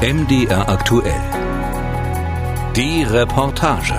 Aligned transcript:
MDR 0.00 0.68
aktuell. 0.68 1.20
Die 2.76 3.02
Reportage. 3.02 3.98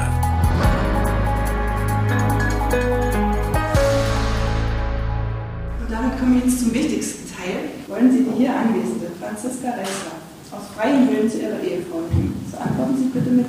Und 5.82 5.92
damit 5.92 6.18
kommen 6.18 6.36
wir 6.36 6.46
jetzt 6.46 6.62
zum 6.62 6.74
wichtigsten 6.74 7.28
Teil. 7.36 7.76
Wollen 7.90 8.14
Sie 8.14 8.24
die 8.24 8.32
hier 8.32 8.56
anwesende 8.56 9.12
Franziska 9.20 9.72
Ressler 9.72 10.16
aus 10.56 10.72
freien 10.74 11.10
Willen 11.10 11.30
zu 11.30 11.42
Ihrer 11.42 11.60
Ehefrau 11.60 12.00
nehmen? 12.16 12.48
So 12.50 12.58
antworten 12.58 12.96
Sie 12.96 13.10
bitte 13.12 13.32
mit 13.32 13.48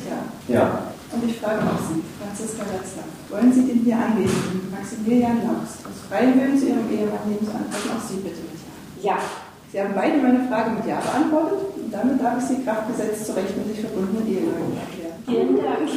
Ja. 0.48 0.52
Ja. 0.52 0.82
Und 1.12 1.30
ich 1.30 1.38
frage 1.38 1.62
auch 1.62 1.78
Sie, 1.86 2.02
Franziska 2.18 2.64
Ressler, 2.64 3.06
wollen 3.28 3.52
Sie 3.52 3.62
den 3.62 3.84
hier 3.84 3.96
anwesenden 3.96 4.74
Maximilian 4.74 5.46
Laux 5.46 5.86
aus 5.86 6.02
freien 6.08 6.34
Willen 6.34 6.58
zu 6.58 6.66
Ihrem 6.66 6.90
Ehemann 6.90 7.30
nehmen? 7.30 7.46
So 7.46 7.52
antworten 7.52 7.90
auch 7.94 8.02
Sie 8.08 8.16
bitte 8.16 8.42
mit 8.42 8.58
Ja. 9.04 9.12
Ja. 9.12 9.18
Sie 9.70 9.80
haben 9.80 9.94
beide 9.94 10.18
meine 10.18 10.48
Frage 10.48 10.70
mit 10.70 10.84
Ja 10.84 10.98
beantwortet 10.98 11.69
und 11.90 11.98
damit 11.98 12.22
darf 12.22 12.38
ich 12.38 12.56
Sie 12.56 12.64
kraftgesetzt 12.64 13.26
zu 13.26 13.32
Recht 13.32 13.56
mit 13.56 13.74
sich 13.74 13.80
verbundenen 13.80 14.28
Eheleuten 14.28 14.78
erklären. 14.78 15.22
Vielen 15.26 15.56
Dank. 15.56 15.88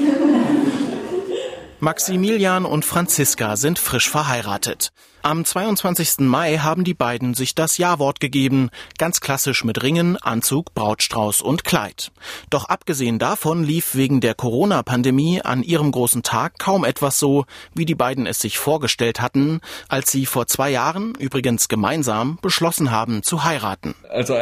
Maximilian 1.80 2.66
und 2.66 2.86
Franziska 2.86 3.58
sind 3.58 3.77
frisch 3.77 4.09
verheiratet. 4.09 4.91
Am 5.22 5.45
22. 5.45 6.20
Mai 6.20 6.58
haben 6.58 6.84
die 6.84 6.94
beiden 6.94 7.34
sich 7.34 7.55
das 7.55 7.77
Ja-Wort 7.77 8.20
gegeben, 8.20 8.70
ganz 8.98 9.22
klassisch 9.22 9.64
mit 9.64 9.84
Ringen, 9.84 10.17
Anzug, 10.17 10.73
Brautstrauß 10.73 11.41
und 11.41 11.64
Kleid. 11.64 12.12
Doch 12.50 12.66
abgesehen 12.66 13.20
davon 13.20 13.64
lief 13.64 13.95
wegen 13.95 14.20
der 14.20 14.34
Corona-Pandemie 14.34 15.41
an 15.41 15.62
ihrem 15.62 15.91
großen 15.91 16.23
Tag 16.23 16.58
kaum 16.58 16.86
etwas 16.86 17.20
so, 17.20 17.45
wie 17.73 17.86
die 17.86 17.95
beiden 17.95 18.25
es 18.25 18.39
sich 18.39 18.58
vorgestellt 18.58 19.22
hatten, 19.22 19.62
als 19.89 20.12
sie 20.12 20.25
vor 20.25 20.48
zwei 20.48 20.72
Jahren, 20.72 21.14
übrigens 21.16 21.67
gemeinsam, 21.67 22.38
beschlossen 22.41 22.91
haben 22.91 23.23
zu 23.23 23.44
heiraten. 23.44 23.95
Also 24.09 24.36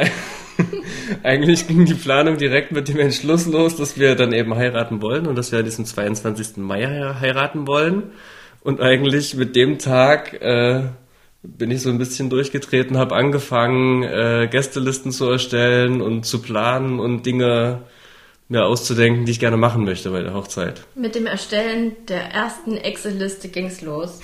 eigentlich 1.23 1.67
ging 1.67 1.85
die 1.85 1.93
Planung 1.93 2.38
direkt 2.38 2.71
mit 2.71 2.88
dem 2.88 2.99
Entschluss 2.99 3.45
los, 3.45 3.75
dass 3.75 3.97
wir 3.99 4.16
dann 4.16 4.33
eben 4.33 4.55
heiraten 4.55 5.02
wollen 5.02 5.27
und 5.27 5.38
dass 5.38 5.52
wir 5.52 5.59
an 5.59 5.66
diesem 5.66 5.86
22. 5.86 6.58
Mai 6.58 6.86
heiraten 7.19 7.67
wollen. 7.67 8.11
Und 8.61 8.80
eigentlich 8.80 9.36
mit 9.36 9.55
dem 9.55 9.80
Tag 9.80 10.33
äh, 10.41 10.83
bin 11.44 11.71
ich 11.71 11.81
so 11.81 11.89
ein 11.89 11.97
bisschen 11.97 12.30
durchgetreten, 12.30 12.97
habe 12.97 13.16
angefangen, 13.16 14.03
äh, 14.03 14.47
Gästelisten 14.49 15.11
zu 15.11 15.30
erstellen 15.30 16.02
und 16.02 16.25
zu 16.25 16.41
planen 16.41 16.99
und 16.99 17.25
Dinge 17.25 17.81
mir 18.52 18.66
auszudenken, 18.66 19.25
die 19.25 19.31
ich 19.31 19.39
gerne 19.39 19.55
machen 19.55 19.85
möchte 19.85 20.11
bei 20.11 20.21
der 20.21 20.33
Hochzeit. 20.33 20.85
Mit 20.94 21.16
dem 21.16 21.25
Erstellen 21.25 21.95
der 22.09 22.21
ersten 22.21 22.75
Excel-Liste 22.75 23.47
ging's 23.47 23.81
los. 23.81 24.19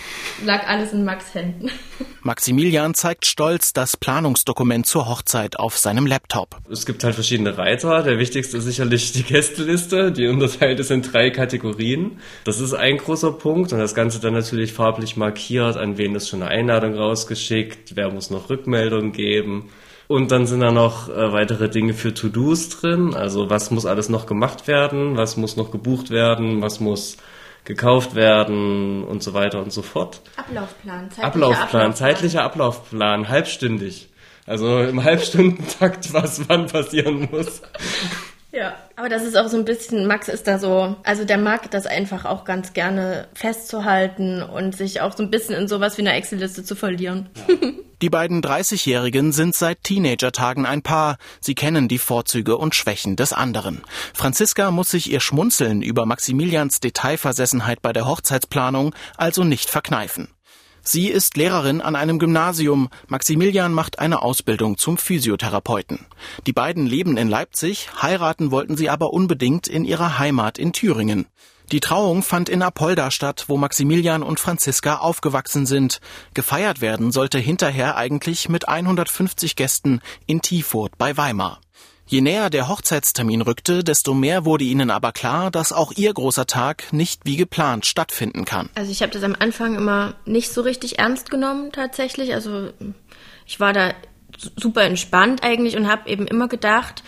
Lag 0.45 0.67
alles 0.67 0.92
in 0.92 1.06
Max 1.06 1.34
Händen. 1.34 1.72
Maximilian 2.23 2.94
zeigt 2.94 3.25
stolz 3.25 3.72
das 3.72 3.95
Planungsdokument 3.95 4.86
zur 4.86 5.08
Hochzeit 5.08 5.58
auf 5.58 5.78
seinem 5.78 6.06
Laptop. 6.06 6.58
Es 6.69 6.86
gibt 6.86 7.06
halt 7.06 7.16
verschiedene 7.16 7.58
Reiter. 7.58 8.03
Der 8.03 8.19
wichtigste 8.19 8.58
ist 8.58 8.66
sicherlich 8.66 9.14
die 9.14 9.23
Gästeliste, 9.23 10.11
die 10.11 10.28
unterteilt 10.28 10.81
ist 10.81 10.91
in 10.91 11.03
drei 11.03 11.30
Kategorien. 11.30 12.19
Das 12.44 12.59
ist 12.59 12.73
ein 12.73 12.97
großer 12.97 13.31
Punkt 13.31 13.72
und 13.72 13.80
das 13.80 13.95
Ganze 13.95 14.19
dann 14.19 14.34
natürlich 14.34 14.73
farblich 14.73 15.16
markiert, 15.16 15.78
an 15.78 15.97
wen 15.97 16.16
ist 16.16 16.28
schon 16.28 16.44
eine 16.44 16.52
Einladung 16.52 16.95
rausgeschickt, 16.95 17.95
wer 17.95 18.12
muss 18.12 18.30
noch 18.30 18.50
Rückmeldungen 18.50 19.14
geben. 19.14 19.69
Und 20.08 20.31
dann 20.31 20.45
sind 20.45 20.61
da 20.61 20.72
noch 20.72 21.09
äh, 21.09 21.33
weitere 21.33 21.69
Dinge 21.69 21.94
für 21.94 22.13
To-Dos 22.13 22.69
drin. 22.69 23.13
Also 23.13 23.50
was 23.50 23.72
muss 23.72 23.86
alles 23.86 24.09
noch 24.09 24.25
gemacht 24.25 24.67
werden, 24.67 25.17
was 25.17 25.36
muss 25.36 25.58
noch 25.58 25.72
gebucht 25.72 26.09
werden, 26.09 26.61
was 26.61 26.80
muss 26.80 27.17
gekauft 27.66 28.16
werden 28.16 29.03
und 29.03 29.22
so 29.22 29.33
weiter 29.33 29.61
und 29.61 29.73
so 29.73 29.81
fort. 29.81 30.22
Ablaufplan. 30.38 31.09
Zeitlicher 31.11 31.25
Ablaufplan, 31.25 31.94
zeitlicher 31.94 32.44
Ablaufplan, 32.44 33.28
halbstündig. 33.28 34.09
Also 34.45 34.80
im 34.80 35.03
Halbstundentakt, 35.03 36.13
was 36.13 36.47
wann 36.47 36.67
passieren 36.67 37.28
muss. 37.30 37.61
Ja, 38.53 38.75
aber 38.95 39.09
das 39.09 39.23
ist 39.23 39.38
auch 39.38 39.50
so 39.50 39.58
ein 39.58 39.66
bisschen, 39.66 40.08
Max 40.08 40.30
ist 40.30 40.47
da 40.47 40.58
so, 40.58 40.95
also 41.03 41.25
der 41.25 41.38
mag 41.38 41.69
das 41.69 41.85
einfach 41.85 42.23
auch 42.23 42.45
ganz 42.45 42.72
gerne 42.72 43.28
festzuhalten 43.33 44.41
und 44.41 44.73
sich 44.73 45.01
auch 45.01 45.16
so 45.16 45.22
ein 45.22 45.29
bisschen 45.29 45.53
in 45.53 45.67
sowas 45.67 45.97
wie 45.97 46.01
einer 46.03 46.16
Excel-Liste 46.16 46.63
zu 46.63 46.75
verlieren. 46.75 47.29
Die 48.03 48.12
beiden 48.12 48.44
30-Jährigen 48.44 49.31
sind 49.31 49.56
seit 49.56 49.84
Teenagertagen 49.84 50.68
ein 50.68 50.84
Paar. 50.84 51.18
Sie 51.40 51.56
kennen 51.56 51.88
die 51.88 51.97
Vorzüge 51.97 52.56
und 52.56 52.75
Schwächen 52.75 53.16
des 53.16 53.34
anderen. 53.34 53.81
Franziska 54.13 54.69
muss 54.69 54.91
sich 54.91 55.12
ihr 55.12 55.19
Schmunzeln 55.19 55.81
über 55.81 56.06
Maximilians 56.06 56.80
Detailversessenheit 56.80 57.81
bei 57.81 57.94
der 57.94 58.06
Hochzeitsplanung 58.06 58.94
also 59.18 59.44
nicht 59.44 59.72
verkneifen. 59.72 60.28
Sie 60.84 61.08
ist 61.08 61.38
Lehrerin 61.38 61.81
an 61.81 61.96
einem 61.96 62.19
Gymnasium. 62.19 62.90
Maximilian 63.08 63.74
macht 63.74 63.97
eine 63.97 64.22
Ausbildung 64.22 64.78
zum 64.78 65.00
Physiotherapeuten. 65.00 66.06
Die 66.46 66.53
beiden 66.53 66.85
leben 66.85 67.18
in 67.18 67.28
Leipzig, 67.28 67.90
heiraten 68.00 68.52
wollten 68.52 68.78
sie 68.78 68.91
aber 68.91 69.12
unbedingt 69.12 69.68
in 69.68 69.84
ihrer 69.84 70.19
Heimat 70.19 70.59
in 70.59 70.72
Thüringen. 70.72 71.25
Die 71.73 71.81
Trauung 71.81 72.23
fand 72.23 72.47
in 72.47 72.61
Apolda 72.61 73.11
statt, 73.11 73.45
wo 73.47 73.57
Maximilian 73.57 74.23
und 74.23 74.39
Franziska 74.39 75.00
aufgewachsen 75.00 75.66
sind. 75.66 76.00
Gefeiert 76.33 76.79
werden 76.79 77.11
sollte 77.11 77.39
hinterher 77.39 77.97
eigentlich 77.97 78.47
mit 78.47 78.69
150 78.69 79.57
Gästen 79.57 80.00
in 80.28 80.41
Tiefurt 80.41 80.97
bei 80.97 81.17
Weimar. 81.17 81.59
Je 82.05 82.22
näher 82.22 82.50
der 82.50 82.69
Hochzeitstermin 82.69 83.41
rückte, 83.41 83.83
desto 83.83 84.13
mehr 84.13 84.45
wurde 84.45 84.63
ihnen 84.63 84.89
aber 84.89 85.11
klar, 85.11 85.51
dass 85.51 85.73
auch 85.73 85.91
ihr 85.91 86.13
großer 86.13 86.47
Tag 86.47 86.94
nicht 86.94 87.25
wie 87.25 87.35
geplant 87.35 87.85
stattfinden 87.85 88.45
kann. 88.45 88.69
Also 88.75 88.89
ich 88.89 89.01
habe 89.01 89.11
das 89.11 89.23
am 89.23 89.35
Anfang 89.38 89.75
immer 89.75 90.13
nicht 90.25 90.53
so 90.53 90.61
richtig 90.61 90.99
ernst 90.99 91.29
genommen 91.29 91.73
tatsächlich. 91.73 92.34
Also 92.34 92.72
ich 93.45 93.59
war 93.59 93.73
da 93.73 93.91
super 94.55 94.84
entspannt 94.84 95.44
eigentlich 95.44 95.75
und 95.75 95.89
habe 95.89 96.09
eben 96.09 96.28
immer 96.28 96.47
gedacht, 96.47 97.03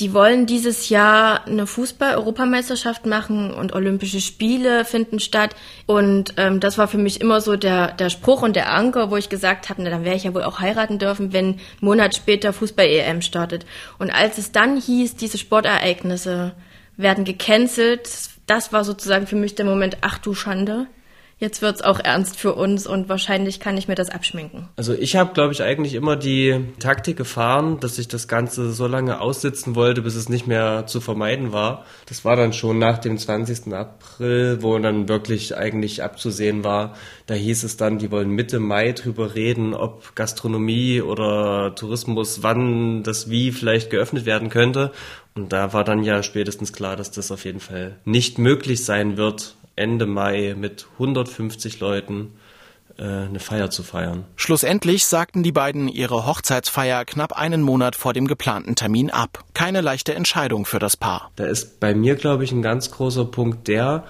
die 0.00 0.14
wollen 0.14 0.46
dieses 0.46 0.88
Jahr 0.88 1.46
eine 1.46 1.66
Fußball-Europameisterschaft 1.66 3.04
machen 3.04 3.52
und 3.52 3.74
Olympische 3.74 4.20
Spiele 4.20 4.86
finden 4.86 5.20
statt. 5.20 5.54
Und 5.86 6.34
ähm, 6.38 6.58
das 6.58 6.78
war 6.78 6.88
für 6.88 6.98
mich 6.98 7.20
immer 7.20 7.42
so 7.42 7.56
der, 7.56 7.92
der 7.92 8.08
Spruch 8.08 8.40
und 8.42 8.56
der 8.56 8.72
Anker, 8.72 9.10
wo 9.10 9.16
ich 9.16 9.28
gesagt 9.28 9.68
habe, 9.68 9.82
na, 9.82 9.90
dann 9.90 10.04
werde 10.04 10.16
ich 10.16 10.24
ja 10.24 10.34
wohl 10.34 10.42
auch 10.42 10.60
heiraten 10.60 10.98
dürfen, 10.98 11.34
wenn 11.34 11.44
einen 11.44 11.60
Monat 11.80 12.16
später 12.16 12.54
Fußball-EM 12.54 13.20
startet. 13.20 13.66
Und 13.98 14.10
als 14.10 14.38
es 14.38 14.52
dann 14.52 14.80
hieß, 14.80 15.16
diese 15.16 15.36
Sportereignisse 15.36 16.52
werden 16.96 17.24
gecancelt, 17.24 18.08
das 18.46 18.72
war 18.72 18.84
sozusagen 18.84 19.26
für 19.26 19.36
mich 19.36 19.54
der 19.54 19.66
Moment, 19.66 19.98
ach 20.00 20.18
du 20.18 20.34
Schande 20.34 20.86
jetzt 21.40 21.62
wird's 21.62 21.82
auch 21.82 21.98
ernst 21.98 22.38
für 22.38 22.54
uns 22.54 22.86
und 22.86 23.08
wahrscheinlich 23.08 23.58
kann 23.58 23.76
ich 23.76 23.88
mir 23.88 23.94
das 23.94 24.10
abschminken. 24.10 24.68
Also 24.76 24.92
ich 24.92 25.16
habe, 25.16 25.32
glaube 25.32 25.52
ich, 25.52 25.62
eigentlich 25.62 25.94
immer 25.94 26.16
die 26.16 26.66
Taktik 26.78 27.16
gefahren, 27.16 27.80
dass 27.80 27.98
ich 27.98 28.08
das 28.08 28.28
Ganze 28.28 28.72
so 28.72 28.86
lange 28.86 29.20
aussitzen 29.20 29.74
wollte, 29.74 30.02
bis 30.02 30.14
es 30.14 30.28
nicht 30.28 30.46
mehr 30.46 30.86
zu 30.86 31.00
vermeiden 31.00 31.52
war. 31.52 31.86
Das 32.06 32.24
war 32.24 32.36
dann 32.36 32.52
schon 32.52 32.78
nach 32.78 32.98
dem 32.98 33.18
20. 33.18 33.72
April, 33.72 34.58
wo 34.60 34.78
dann 34.78 35.08
wirklich 35.08 35.56
eigentlich 35.56 36.02
abzusehen 36.02 36.62
war. 36.62 36.94
Da 37.26 37.34
hieß 37.34 37.64
es 37.64 37.76
dann, 37.76 37.98
die 37.98 38.10
wollen 38.10 38.30
Mitte 38.30 38.60
Mai 38.60 38.92
drüber 38.92 39.34
reden, 39.34 39.74
ob 39.74 40.14
Gastronomie 40.14 41.00
oder 41.00 41.74
Tourismus, 41.74 42.42
wann 42.42 43.02
das 43.02 43.30
wie 43.30 43.50
vielleicht 43.50 43.88
geöffnet 43.90 44.26
werden 44.26 44.50
könnte. 44.50 44.92
Und 45.34 45.52
da 45.52 45.72
war 45.72 45.84
dann 45.84 46.02
ja 46.02 46.22
spätestens 46.22 46.72
klar, 46.72 46.96
dass 46.96 47.12
das 47.12 47.30
auf 47.30 47.44
jeden 47.44 47.60
Fall 47.60 47.96
nicht 48.04 48.38
möglich 48.38 48.84
sein 48.84 49.16
wird, 49.16 49.54
Ende 49.80 50.06
Mai 50.06 50.54
mit 50.56 50.86
150 50.94 51.80
Leuten 51.80 52.34
äh, 52.98 53.02
eine 53.02 53.40
Feier 53.40 53.70
zu 53.70 53.82
feiern. 53.82 54.24
Schlussendlich 54.36 55.06
sagten 55.06 55.42
die 55.42 55.52
beiden 55.52 55.88
ihre 55.88 56.26
Hochzeitsfeier 56.26 57.04
knapp 57.04 57.32
einen 57.32 57.62
Monat 57.62 57.96
vor 57.96 58.12
dem 58.12 58.26
geplanten 58.26 58.74
Termin 58.74 59.10
ab. 59.10 59.44
Keine 59.54 59.80
leichte 59.80 60.14
Entscheidung 60.14 60.66
für 60.66 60.78
das 60.78 60.96
Paar. 60.96 61.30
Da 61.36 61.46
ist 61.46 61.80
bei 61.80 61.94
mir, 61.94 62.14
glaube 62.14 62.44
ich, 62.44 62.52
ein 62.52 62.62
ganz 62.62 62.90
großer 62.90 63.24
Punkt 63.24 63.68
der, 63.68 64.04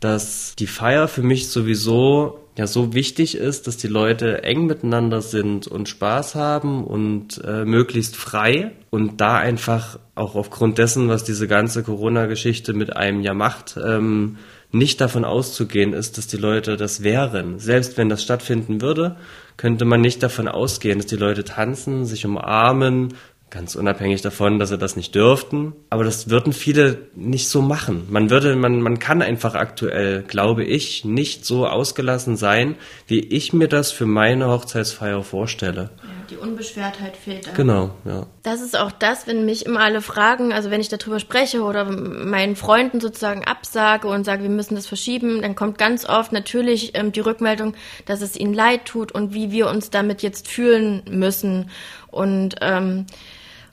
dass 0.00 0.54
die 0.56 0.66
Feier 0.66 1.08
für 1.08 1.22
mich 1.22 1.48
sowieso 1.48 2.38
ja 2.56 2.66
so 2.66 2.94
wichtig 2.94 3.36
ist, 3.36 3.66
dass 3.66 3.76
die 3.76 3.88
Leute 3.88 4.42
eng 4.42 4.66
miteinander 4.66 5.20
sind 5.20 5.66
und 5.66 5.88
Spaß 5.88 6.34
haben 6.34 6.84
und 6.84 7.42
äh, 7.44 7.64
möglichst 7.64 8.16
frei 8.16 8.72
und 8.90 9.20
da 9.20 9.36
einfach 9.36 9.98
auch 10.14 10.34
aufgrund 10.36 10.78
dessen, 10.78 11.08
was 11.08 11.24
diese 11.24 11.48
ganze 11.48 11.82
Corona-Geschichte 11.82 12.72
mit 12.72 12.96
einem 12.96 13.20
ja 13.20 13.34
macht, 13.34 13.76
ähm, 13.84 14.38
nicht 14.72 15.00
davon 15.00 15.24
auszugehen 15.24 15.92
ist, 15.92 16.18
dass 16.18 16.26
die 16.26 16.36
Leute 16.36 16.76
das 16.76 17.02
wären. 17.02 17.58
Selbst 17.58 17.96
wenn 17.96 18.08
das 18.08 18.22
stattfinden 18.22 18.80
würde, 18.80 19.16
könnte 19.56 19.84
man 19.84 20.00
nicht 20.00 20.22
davon 20.22 20.48
ausgehen, 20.48 20.98
dass 20.98 21.06
die 21.06 21.16
Leute 21.16 21.44
tanzen, 21.44 22.04
sich 22.04 22.26
umarmen, 22.26 23.14
ganz 23.50 23.76
unabhängig 23.76 24.22
davon, 24.22 24.58
dass 24.58 24.70
sie 24.70 24.78
das 24.78 24.96
nicht 24.96 25.14
dürften. 25.14 25.72
Aber 25.88 26.04
das 26.04 26.28
würden 26.28 26.52
viele 26.52 26.98
nicht 27.14 27.48
so 27.48 27.62
machen. 27.62 28.06
Man 28.10 28.28
würde, 28.28 28.56
man, 28.56 28.80
man 28.82 28.98
kann 28.98 29.22
einfach 29.22 29.54
aktuell, 29.54 30.22
glaube 30.22 30.64
ich, 30.64 31.04
nicht 31.04 31.44
so 31.44 31.66
ausgelassen 31.66 32.36
sein, 32.36 32.74
wie 33.06 33.20
ich 33.20 33.52
mir 33.52 33.68
das 33.68 33.92
für 33.92 34.06
meine 34.06 34.48
Hochzeitsfeier 34.48 35.22
vorstelle. 35.22 35.90
Ja, 36.02 36.25
die 36.30 36.36
Unbeschwertheit 36.36 37.16
fehlt 37.16 37.46
da. 37.46 37.52
Genau, 37.52 37.90
ja. 38.04 38.26
Das 38.42 38.60
ist 38.60 38.78
auch 38.78 38.92
das, 38.92 39.26
wenn 39.26 39.44
mich 39.44 39.66
immer 39.66 39.80
alle 39.80 40.00
fragen, 40.00 40.52
also 40.52 40.70
wenn 40.70 40.80
ich 40.80 40.88
darüber 40.88 41.20
spreche 41.20 41.62
oder 41.62 41.84
meinen 41.84 42.56
Freunden 42.56 43.00
sozusagen 43.00 43.44
absage 43.44 44.08
und 44.08 44.24
sage, 44.24 44.42
wir 44.42 44.50
müssen 44.50 44.74
das 44.74 44.86
verschieben, 44.86 45.42
dann 45.42 45.54
kommt 45.54 45.78
ganz 45.78 46.08
oft 46.08 46.32
natürlich 46.32 46.96
ähm, 46.96 47.12
die 47.12 47.20
Rückmeldung, 47.20 47.74
dass 48.04 48.22
es 48.22 48.36
ihnen 48.36 48.54
leid 48.54 48.84
tut 48.84 49.12
und 49.12 49.34
wie 49.34 49.50
wir 49.50 49.68
uns 49.68 49.90
damit 49.90 50.22
jetzt 50.22 50.48
fühlen 50.48 51.02
müssen. 51.08 51.70
Und 52.10 52.56
ähm, 52.60 53.06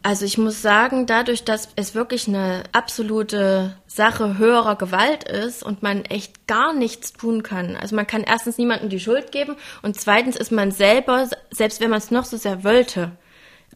Also 0.06 0.26
ich 0.26 0.38
muss 0.38 0.62
sagen, 0.62 1.06
dadurch, 1.06 1.46
dass 1.46 1.70
es 1.78 1.96
wirklich 1.96 2.28
eine 2.28 2.64
absolute 2.74 3.78
Sache 3.88 4.38
höherer 4.38 4.76
Gewalt 4.76 5.24
ist 5.24 5.64
und 5.64 5.82
man 5.82 6.04
echt 6.04 6.46
gar 6.46 6.74
nichts 6.74 7.14
tun 7.14 7.42
kann. 7.42 7.78
Also 7.78 7.96
man 7.96 8.06
kann 8.06 8.24
erstens 8.24 8.58
niemandem 8.58 8.90
die 8.90 9.00
Schuld 9.00 9.32
geben 9.32 9.56
und 9.82 9.98
zweitens 9.98 10.36
ist 10.36 10.52
man 10.52 10.72
selber, 10.72 11.30
selbst 11.52 11.80
wenn 11.80 11.90
man 11.90 12.00
es 12.00 12.12
noch 12.12 12.26
so 12.26 12.36
sehr 12.36 12.66
wollte, 12.66 13.12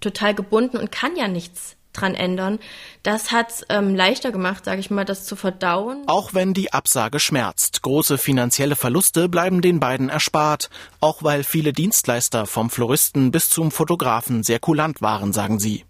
total 0.02 0.36
gebunden 0.36 0.76
und 0.76 0.92
kann 0.92 1.16
ja 1.16 1.30
nichts 1.30 1.78
dran 1.94 2.14
ändern. 2.14 2.60
Das 3.04 3.32
hat's 3.32 3.64
ähm, 3.70 3.96
leichter 3.96 4.34
gemacht, 4.34 4.66
sage 4.66 4.82
ich 4.82 4.92
mal, 4.92 5.06
das 5.06 5.26
zu 5.26 5.38
verdauen. 5.38 6.04
Auch 6.08 6.34
wenn 6.34 6.54
die 6.54 6.74
Absage 6.74 7.22
schmerzt. 7.22 7.82
Große 7.82 8.18
finanzielle 8.18 8.76
Verluste 8.76 9.30
bleiben 9.30 9.62
den 9.62 9.80
beiden 9.80 10.10
erspart. 10.10 10.70
Auch 11.00 11.24
weil 11.24 11.46
viele 11.46 11.72
Dienstleister 11.72 12.46
vom 12.46 12.70
Floristen 12.70 13.32
bis 13.32 13.50
zum 13.50 13.72
Fotografen 13.72 14.44
sehr 14.44 14.60
kulant 14.60 15.02
waren, 15.02 15.32
sagen 15.32 15.58
sie. 15.58 15.87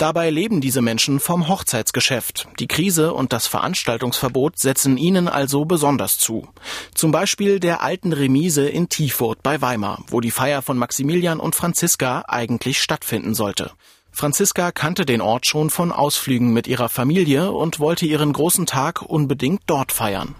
Dabei 0.00 0.30
leben 0.30 0.62
diese 0.62 0.80
Menschen 0.80 1.20
vom 1.20 1.46
Hochzeitsgeschäft. 1.46 2.48
Die 2.58 2.68
Krise 2.68 3.12
und 3.12 3.34
das 3.34 3.46
Veranstaltungsverbot 3.46 4.58
setzen 4.58 4.96
ihnen 4.96 5.28
also 5.28 5.66
besonders 5.66 6.16
zu. 6.16 6.48
Zum 6.94 7.12
Beispiel 7.12 7.60
der 7.60 7.82
alten 7.82 8.14
Remise 8.14 8.66
in 8.66 8.88
Tiefurt 8.88 9.42
bei 9.42 9.60
Weimar, 9.60 10.02
wo 10.08 10.22
die 10.22 10.30
Feier 10.30 10.62
von 10.62 10.78
Maximilian 10.78 11.38
und 11.38 11.54
Franziska 11.54 12.24
eigentlich 12.28 12.80
stattfinden 12.80 13.34
sollte. 13.34 13.72
Franziska 14.10 14.72
kannte 14.72 15.04
den 15.04 15.20
Ort 15.20 15.44
schon 15.46 15.68
von 15.68 15.92
Ausflügen 15.92 16.54
mit 16.54 16.66
ihrer 16.66 16.88
Familie 16.88 17.52
und 17.52 17.78
wollte 17.78 18.06
ihren 18.06 18.32
großen 18.32 18.64
Tag 18.64 19.02
unbedingt 19.02 19.64
dort 19.66 19.92
feiern. 19.92 20.34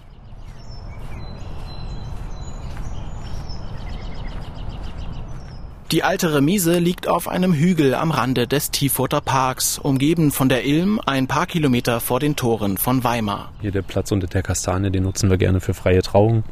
Die 5.93 6.05
alte 6.05 6.33
Remise 6.33 6.79
liegt 6.79 7.09
auf 7.09 7.27
einem 7.27 7.53
Hügel 7.53 7.97
am 7.97 8.13
Rande 8.13 8.47
des 8.47 8.71
Tiefurter 8.71 9.21
Parks, 9.21 9.77
umgeben 9.77 10.31
von 10.31 10.49
der 10.49 10.65
Ilm 10.65 11.01
ein 11.05 11.27
paar 11.27 11.47
Kilometer 11.47 11.99
vor 11.99 12.21
den 12.21 12.37
Toren 12.37 12.79
von 12.79 13.03
Weimar. 13.03 13.51
Hier 13.61 13.73
der 13.73 13.83
Platz 13.83 14.13
unter 14.13 14.29
der 14.29 14.45
Kastanie, 14.45 14.93
den 14.93 15.03
nutzen 15.03 15.31
wir 15.31 15.37
gerne 15.37 15.59
für 15.61 15.75
freie 15.75 16.01
Trauung. 16.03 16.45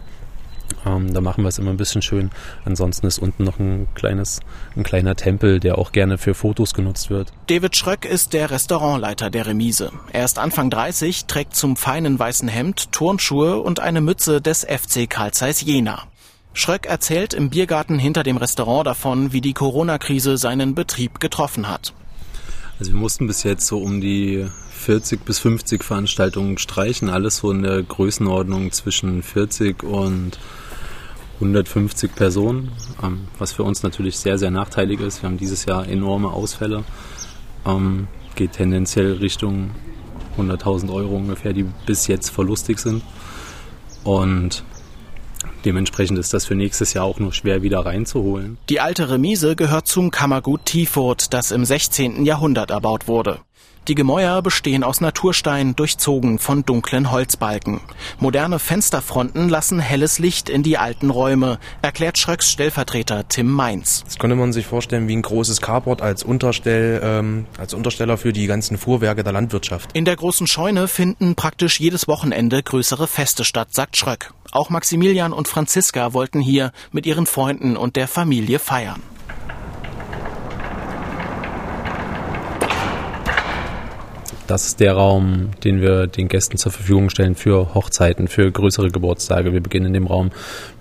Ähm, 0.85 1.15
da 1.15 1.21
machen 1.21 1.45
wir 1.45 1.49
es 1.51 1.59
immer 1.61 1.71
ein 1.71 1.77
bisschen 1.77 2.03
schön. 2.03 2.31
Ansonsten 2.65 3.07
ist 3.07 3.21
unten 3.21 3.45
noch 3.45 3.61
ein 3.61 3.87
kleines, 3.95 4.41
ein 4.77 4.83
kleiner 4.83 5.15
Tempel, 5.15 5.61
der 5.61 5.79
auch 5.79 5.93
gerne 5.93 6.19
für 6.19 6.35
Fotos 6.35 6.75
genutzt 6.75 7.09
wird. 7.09 7.33
David 7.47 7.77
Schröck 7.77 8.07
ist 8.07 8.33
der 8.33 8.51
Restaurantleiter 8.51 9.31
der 9.31 9.47
Remise. 9.47 9.93
Er 10.13 10.25
ist 10.25 10.41
Anfang 10.41 10.69
30, 10.69 11.27
trägt 11.27 11.55
zum 11.55 11.77
feinen 11.77 12.19
weißen 12.19 12.49
Hemd 12.49 12.91
Turnschuhe 12.91 13.59
und 13.61 13.79
eine 13.79 14.01
Mütze 14.01 14.41
des 14.41 14.65
FC 14.65 15.09
Karl 15.09 15.31
Zeiss 15.31 15.61
Jena. 15.61 16.09
Schröck 16.59 16.87
erzählt 16.87 17.35
im 17.35 17.51
Biergarten 17.51 18.01
hinter 18.01 18.25
dem 18.25 18.37
Restaurant 18.37 18.85
davon, 18.85 19.33
wie 19.33 19.41
die 19.41 19.53
Corona-Krise 19.53 20.37
seinen 20.39 20.75
Betrieb 20.75 21.21
getroffen 21.21 21.69
hat. 21.69 21.95
Also 22.81 22.93
wir 22.93 22.99
mussten 22.99 23.29
bis 23.29 23.45
jetzt 23.45 23.69
so 23.69 23.79
um 23.79 24.01
die 24.01 24.45
40 24.73 25.25
bis 25.25 25.39
50 25.39 25.85
Veranstaltungen 25.85 26.59
streichen, 26.59 27.11
alles 27.11 27.37
so 27.37 27.53
in 27.53 27.63
der 27.63 27.81
Größenordnung 27.85 28.73
zwischen 28.73 29.23
40 29.23 29.85
und 29.85 30.41
150 31.35 32.17
Personen, 32.17 32.73
ähm, 33.05 33.29
was 33.39 33.53
für 33.53 33.63
uns 33.63 33.85
natürlich 33.85 34.19
sehr, 34.19 34.37
sehr 34.37 34.51
nachteilig 34.51 34.99
ist. 34.99 35.23
Wir 35.23 35.29
haben 35.29 35.39
dieses 35.39 35.65
Jahr 35.65 35.89
enorme 35.89 36.33
Ausfälle, 36.33 36.83
ähm, 37.67 38.09
geht 38.35 38.55
tendenziell 38.55 39.13
Richtung 39.13 39.71
100.000 40.37 40.93
Euro 40.93 41.15
ungefähr, 41.15 41.53
die 41.53 41.67
bis 41.87 42.09
jetzt 42.09 42.31
verlustig 42.31 42.81
sind. 42.81 43.05
Und 44.03 44.65
Dementsprechend 45.65 46.19
ist 46.19 46.33
das 46.33 46.47
für 46.47 46.55
nächstes 46.55 46.95
Jahr 46.95 47.05
auch 47.05 47.19
nur 47.19 47.33
schwer 47.33 47.63
wieder 47.63 47.81
reinzuholen. 47.81 48.59
Die 48.69 48.81
alte 48.81 49.11
Remise 49.11 49.57
gehört 49.57 49.87
zum 49.87 50.11
Kammergut 50.11 50.65
Tiefurt, 50.65 51.33
das 51.33 51.51
im 51.51 51.65
16. 51.65 52.25
Jahrhundert 52.25 52.71
erbaut 52.71 53.09
wurde. 53.09 53.41
Die 53.89 53.95
Gemäuer 53.95 54.43
bestehen 54.43 54.85
aus 54.85 55.01
Naturstein, 55.01 55.75
durchzogen 55.75 56.39
von 56.39 56.63
dunklen 56.63 57.11
Holzbalken. 57.11 57.81
Moderne 58.21 58.59
Fensterfronten 58.59 59.49
lassen 59.49 59.81
helles 59.81 60.19
Licht 60.19 60.51
in 60.51 60.63
die 60.63 60.77
alten 60.77 61.09
Räume, 61.09 61.59
erklärt 61.81 62.19
Schröcks 62.19 62.51
Stellvertreter 62.51 63.27
Tim 63.29 63.51
Mainz. 63.51 64.05
Das 64.05 64.19
konnte 64.19 64.37
man 64.37 64.53
sich 64.53 64.67
vorstellen 64.67 65.09
wie 65.09 65.17
ein 65.17 65.23
großes 65.23 65.63
Carport 65.63 66.03
als, 66.03 66.23
Unterstell, 66.23 67.01
ähm, 67.03 67.47
als 67.57 67.73
Untersteller 67.73 68.19
für 68.19 68.35
die 68.35 68.47
ganzen 68.47 68.77
Fuhrwerke 68.77 69.25
der 69.25 69.33
Landwirtschaft. 69.33 69.89
In 69.95 70.05
der 70.05 70.17
großen 70.17 70.47
Scheune 70.47 70.87
finden 70.87 71.35
praktisch 71.35 71.81
jedes 71.81 72.09
Wochenende 72.09 72.63
größere 72.63 73.07
Feste 73.07 73.47
statt, 73.47 73.69
sagt 73.71 73.97
Schröck. 73.97 74.35
Auch 74.51 74.69
Maximilian 74.69 75.33
und 75.33 75.49
Franziska 75.49 76.13
wollten 76.13 76.41
hier 76.41 76.73
mit 76.93 77.07
ihren 77.07 77.25
Freunden 77.25 77.79
und 77.79 77.97
der 77.97 78.07
Familie 78.07 78.59
feiern. 78.59 79.03
Das 84.49 84.65
ist 84.65 84.81
der 84.81 84.95
Raum, 84.95 85.51
den 85.63 85.83
wir 85.83 86.07
den 86.07 86.27
Gästen 86.27 86.57
zur 86.57 86.73
Verfügung 86.73 87.11
stellen 87.11 87.35
für 87.35 87.75
Hochzeiten, 87.75 88.29
für 88.29 88.51
größere 88.51 88.91
Geburtstage. 88.91 89.53
Wir 89.53 89.61
beginnen 89.61 89.89
in 89.89 89.93
dem 89.93 90.07
Raum 90.07 90.31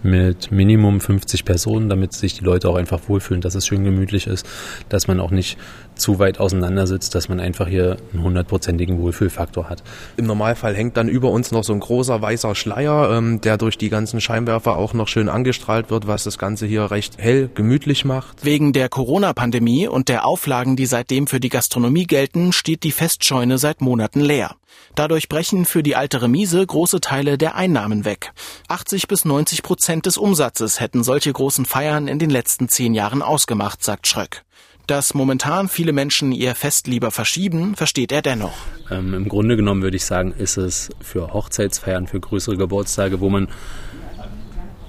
mit 0.07 0.51
Minimum 0.51 0.99
50 0.99 1.45
Personen, 1.45 1.89
damit 1.89 2.13
sich 2.13 2.33
die 2.33 2.43
Leute 2.43 2.69
auch 2.69 2.75
einfach 2.75 3.01
wohlfühlen, 3.07 3.41
dass 3.41 3.53
es 3.53 3.67
schön 3.67 3.83
gemütlich 3.83 4.25
ist, 4.25 4.47
dass 4.89 5.07
man 5.07 5.19
auch 5.19 5.31
nicht 5.31 5.57
zu 5.95 6.19
weit 6.19 6.39
auseinander 6.39 6.87
sitzt, 6.87 7.15
dass 7.15 7.29
man 7.29 7.39
einfach 7.39 7.67
hier 7.67 7.97
einen 8.13 8.23
hundertprozentigen 8.23 8.99
Wohlfühlfaktor 8.99 9.69
hat. 9.69 9.83
Im 10.15 10.25
Normalfall 10.25 10.75
hängt 10.75 10.97
dann 10.97 11.07
über 11.09 11.31
uns 11.31 11.51
noch 11.51 11.63
so 11.63 11.73
ein 11.73 11.79
großer 11.79 12.21
weißer 12.21 12.55
Schleier, 12.55 13.11
ähm, 13.11 13.41
der 13.41 13.57
durch 13.57 13.77
die 13.77 13.89
ganzen 13.89 14.21
Scheinwerfer 14.21 14.77
auch 14.77 14.93
noch 14.93 15.07
schön 15.07 15.29
angestrahlt 15.29 15.89
wird, 15.89 16.07
was 16.07 16.23
das 16.23 16.37
Ganze 16.37 16.65
hier 16.65 16.89
recht 16.91 17.17
hell, 17.17 17.49
gemütlich 17.53 18.05
macht. 18.05 18.45
Wegen 18.45 18.73
der 18.73 18.89
Corona-Pandemie 18.89 19.87
und 19.87 20.09
der 20.09 20.25
Auflagen, 20.25 20.75
die 20.75 20.85
seitdem 20.85 21.27
für 21.27 21.39
die 21.39 21.49
Gastronomie 21.49 22.05
gelten, 22.05 22.53
steht 22.53 22.83
die 22.83 22.91
Festscheune 22.91 23.57
seit 23.57 23.81
Monaten 23.81 24.21
leer. 24.21 24.55
Dadurch 24.95 25.29
brechen 25.29 25.65
für 25.65 25.83
die 25.83 25.95
alte 25.95 26.21
Remise 26.21 26.65
große 26.65 27.01
Teile 27.01 27.37
der 27.37 27.55
Einnahmen 27.55 28.05
weg. 28.05 28.31
80 28.67 29.07
bis 29.07 29.25
90 29.25 29.63
Prozent 29.63 30.05
des 30.05 30.17
Umsatzes 30.17 30.79
hätten 30.79 31.03
solche 31.03 31.31
großen 31.31 31.65
Feiern 31.65 32.07
in 32.07 32.19
den 32.19 32.29
letzten 32.29 32.69
zehn 32.69 32.93
Jahren 32.93 33.21
ausgemacht, 33.21 33.83
sagt 33.83 34.07
Schröck. 34.07 34.43
Dass 34.87 35.13
momentan 35.13 35.67
viele 35.67 35.91
Menschen 35.91 36.31
ihr 36.31 36.55
Fest 36.55 36.87
lieber 36.87 37.11
verschieben, 37.11 37.75
versteht 37.75 38.11
er 38.11 38.21
dennoch. 38.21 38.55
Ähm, 38.89 39.13
Im 39.13 39.27
Grunde 39.27 39.57
genommen 39.57 39.81
würde 39.81 39.97
ich 39.97 40.05
sagen, 40.05 40.31
ist 40.31 40.57
es 40.57 40.89
für 41.01 41.33
Hochzeitsfeiern, 41.33 42.07
für 42.07 42.21
größere 42.21 42.55
Geburtstage, 42.55 43.19
wo 43.19 43.29
man 43.29 43.49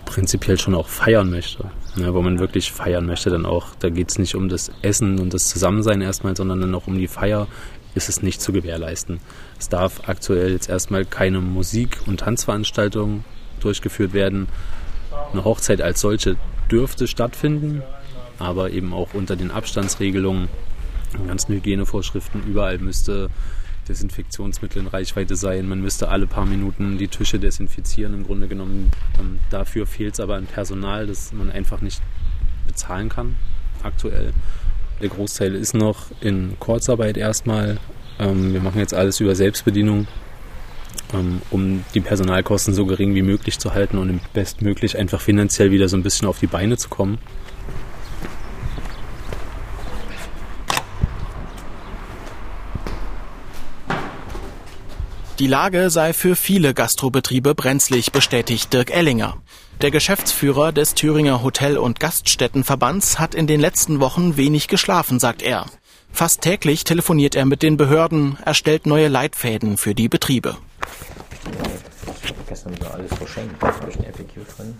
prinzipiell 0.04 0.56
schon 0.58 0.74
auch 0.74 0.88
feiern 0.88 1.30
möchte. 1.30 1.70
Ne, 1.96 2.14
wo 2.14 2.22
man 2.22 2.38
wirklich 2.38 2.70
feiern 2.70 3.06
möchte, 3.06 3.28
dann 3.30 3.44
auch, 3.44 3.74
da 3.80 3.88
geht 3.90 4.10
es 4.10 4.18
nicht 4.18 4.36
um 4.36 4.48
das 4.48 4.70
Essen 4.82 5.18
und 5.18 5.34
das 5.34 5.48
Zusammensein 5.48 6.00
erstmal, 6.00 6.36
sondern 6.36 6.60
dann 6.60 6.74
auch 6.74 6.86
um 6.86 6.96
die 6.96 7.08
Feier, 7.08 7.48
ist 7.98 8.08
es 8.08 8.22
nicht 8.22 8.40
zu 8.40 8.52
gewährleisten. 8.52 9.20
Es 9.58 9.68
darf 9.68 10.08
aktuell 10.08 10.52
jetzt 10.52 10.68
erstmal 10.68 11.04
keine 11.04 11.40
Musik- 11.40 11.98
und 12.06 12.20
Tanzveranstaltung 12.20 13.24
durchgeführt 13.60 14.12
werden. 14.12 14.48
Eine 15.32 15.44
Hochzeit 15.44 15.82
als 15.82 16.00
solche 16.00 16.36
dürfte 16.70 17.08
stattfinden, 17.08 17.82
aber 18.38 18.70
eben 18.70 18.94
auch 18.94 19.14
unter 19.14 19.36
den 19.36 19.50
Abstandsregelungen, 19.50 20.48
den 21.12 21.26
ganzen 21.26 21.54
Hygienevorschriften. 21.54 22.44
Überall 22.46 22.78
müsste 22.78 23.30
Desinfektionsmittel 23.88 24.82
in 24.82 24.88
Reichweite 24.88 25.34
sein. 25.34 25.68
Man 25.68 25.80
müsste 25.80 26.08
alle 26.08 26.26
paar 26.26 26.46
Minuten 26.46 26.98
die 26.98 27.08
Tische 27.08 27.40
desinfizieren. 27.40 28.14
Im 28.14 28.24
Grunde 28.24 28.46
genommen 28.46 28.92
ähm, 29.18 29.40
dafür 29.50 29.86
fehlt 29.86 30.14
es 30.14 30.20
aber 30.20 30.36
an 30.36 30.46
Personal, 30.46 31.06
das 31.06 31.32
man 31.32 31.50
einfach 31.50 31.80
nicht 31.80 32.00
bezahlen 32.66 33.08
kann 33.08 33.36
aktuell. 33.82 34.32
Der 35.00 35.08
Großteil 35.08 35.54
ist 35.54 35.74
noch 35.74 36.06
in 36.20 36.56
Kurzarbeit 36.58 37.16
erstmal. 37.16 37.78
Ähm, 38.18 38.52
wir 38.52 38.60
machen 38.60 38.80
jetzt 38.80 38.94
alles 38.94 39.20
über 39.20 39.36
Selbstbedienung, 39.36 40.08
ähm, 41.14 41.40
um 41.50 41.84
die 41.94 42.00
Personalkosten 42.00 42.74
so 42.74 42.84
gering 42.84 43.14
wie 43.14 43.22
möglich 43.22 43.58
zu 43.58 43.74
halten 43.74 43.98
und 43.98 44.20
bestmöglich 44.32 44.98
einfach 44.98 45.20
finanziell 45.20 45.70
wieder 45.70 45.88
so 45.88 45.96
ein 45.96 46.02
bisschen 46.02 46.26
auf 46.26 46.40
die 46.40 46.48
Beine 46.48 46.76
zu 46.76 46.88
kommen. 46.88 47.18
Die 55.38 55.46
Lage 55.46 55.88
sei 55.90 56.12
für 56.12 56.34
viele 56.34 56.74
Gastrobetriebe 56.74 57.54
brenzlig, 57.54 58.10
bestätigt 58.10 58.72
Dirk 58.72 58.90
Ellinger. 58.90 59.40
Der 59.80 59.92
Geschäftsführer 59.92 60.72
des 60.72 60.94
Thüringer 60.94 61.44
Hotel- 61.44 61.78
und 61.78 62.00
Gaststättenverbands 62.00 63.20
hat 63.20 63.36
in 63.36 63.46
den 63.46 63.60
letzten 63.60 64.00
Wochen 64.00 64.36
wenig 64.36 64.66
geschlafen, 64.66 65.20
sagt 65.20 65.40
er. 65.40 65.66
Fast 66.10 66.40
täglich 66.40 66.82
telefoniert 66.82 67.36
er 67.36 67.44
mit 67.44 67.62
den 67.62 67.76
Behörden, 67.76 68.38
erstellt 68.44 68.86
neue 68.86 69.06
Leitfäden 69.06 69.76
für 69.76 69.94
die 69.94 70.08
Betriebe. 70.08 70.56
Gestern 72.48 72.80
war 72.80 72.94
alles 72.94 73.14
verschenkt, 73.14 73.62
ist 73.62 73.98
ein 73.98 74.12
FAQ 74.12 74.56
drin. 74.56 74.76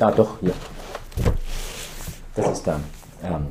Ah, 0.00 0.10
doch, 0.10 0.38
hier. 0.40 0.52
Das 2.34 2.48
ist 2.48 2.66
da. 2.66 2.80
Ähm, 3.22 3.46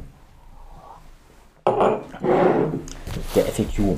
der 3.35 3.45
FAQ. 3.45 3.97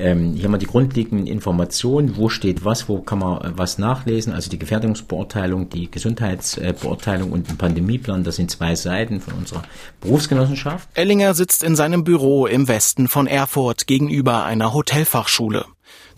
Ähm, 0.00 0.32
hier 0.34 0.44
haben 0.44 0.52
wir 0.52 0.58
die 0.58 0.66
grundlegenden 0.66 1.26
Informationen, 1.26 2.16
wo 2.16 2.30
steht 2.30 2.64
was, 2.64 2.88
wo 2.88 3.00
kann 3.00 3.18
man 3.18 3.52
was 3.56 3.76
nachlesen, 3.76 4.32
also 4.32 4.50
die 4.50 4.58
Gefährdungsbeurteilung, 4.58 5.68
die 5.68 5.90
Gesundheitsbeurteilung 5.90 7.30
und 7.30 7.50
den 7.50 7.58
Pandemieplan, 7.58 8.24
das 8.24 8.36
sind 8.36 8.50
zwei 8.50 8.74
Seiten 8.74 9.20
von 9.20 9.34
unserer 9.34 9.62
Berufsgenossenschaft. 10.00 10.88
Ellinger 10.94 11.34
sitzt 11.34 11.62
in 11.62 11.76
seinem 11.76 12.02
Büro 12.02 12.46
im 12.46 12.66
Westen 12.66 13.08
von 13.08 13.26
Erfurt 13.26 13.86
gegenüber 13.86 14.44
einer 14.44 14.72
Hotelfachschule. 14.72 15.66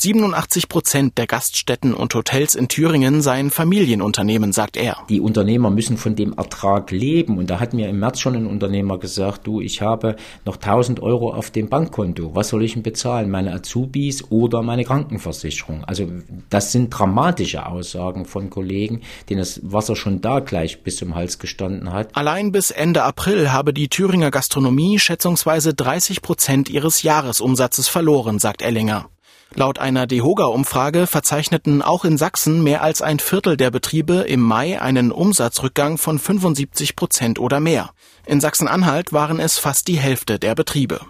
87 0.03 0.69
Prozent 0.69 1.17
der 1.17 1.29
Gaststätten 1.29 1.95
und 1.95 2.13
Hotels 2.13 2.57
in 2.57 2.67
Thüringen 2.67 3.23
seien 3.23 3.51
Familienunternehmen, 3.51 4.53
sagt 4.53 4.77
er. 4.77 4.97
Die 5.09 5.21
Unternehmer 5.21 5.71
müssen 5.71 5.97
von 5.97 6.17
dem 6.17 6.33
Ertrag 6.33 6.91
leben. 6.91 7.39
Und 7.39 7.51
da 7.51 7.61
hat 7.61 7.73
mir 7.73 7.89
im 7.89 8.01
März 8.01 8.19
schon 8.19 8.35
ein 8.35 8.49
Unternehmer 8.49 8.99
gesagt, 8.99 9.47
du, 9.47 9.61
ich 9.61 9.81
habe 9.81 10.17
noch 10.45 10.57
1000 10.57 10.99
Euro 11.01 11.33
auf 11.33 11.53
dem 11.53 11.69
Bankkonto. 11.69 12.35
Was 12.35 12.49
soll 12.49 12.65
ich 12.65 12.73
denn 12.73 12.83
bezahlen? 12.83 13.31
Meine 13.31 13.53
Azubis 13.53 14.25
oder 14.29 14.63
meine 14.63 14.83
Krankenversicherung? 14.83 15.85
Also 15.85 16.09
das 16.51 16.73
sind 16.73 16.91
dramatische 16.91 17.67
Aussagen 17.67 18.25
von 18.25 18.51
Kollegen, 18.51 19.03
denen 19.31 19.39
das 19.39 19.61
Wasser 19.63 19.95
schon 19.95 20.21
da 20.21 20.41
gleich 20.41 20.83
bis 20.83 20.97
zum 20.97 21.15
Hals 21.15 21.39
gestanden 21.39 21.93
hat. 21.93 22.17
Allein 22.17 22.51
bis 22.51 22.73
Ende 22.73 23.05
April 23.05 23.53
habe 23.53 23.73
die 23.73 23.87
Thüringer 23.87 24.33
Gastronomie 24.33 24.99
schätzungsweise 24.99 25.75
30 25.75 26.23
Prozent 26.23 26.69
ihres 26.69 27.05
Jahresumsatzes 27.05 27.87
verloren, 27.87 28.41
sagt 28.41 28.63
Ellinger. 28.63 29.12
Laut 29.55 29.79
einer 29.79 30.07
DEHOGA-Umfrage 30.07 31.07
verzeichneten 31.07 31.83
auch 31.83 32.05
in 32.05 32.17
Sachsen 32.17 32.63
mehr 32.63 32.83
als 32.83 33.03
ein 33.03 33.19
Viertel 33.19 33.57
der 33.57 33.71
Betriebe 33.71 34.23
im 34.23 34.41
Mai 34.41 34.81
einen 34.81 35.13
Umsatzrückgang 35.13 35.99
von 35.99 36.19
75 36.19 36.97
Prozent 36.97 37.39
oder 37.39 37.61
mehr. 37.61 37.91
In 38.25 38.41
Sachsen-Anhalt 38.41 39.13
waren 39.13 39.39
es 39.41 39.59
fast 39.59 39.89
die 39.89 39.99
Hälfte 39.99 40.39
der 40.39 40.55
Betriebe. 40.55 41.01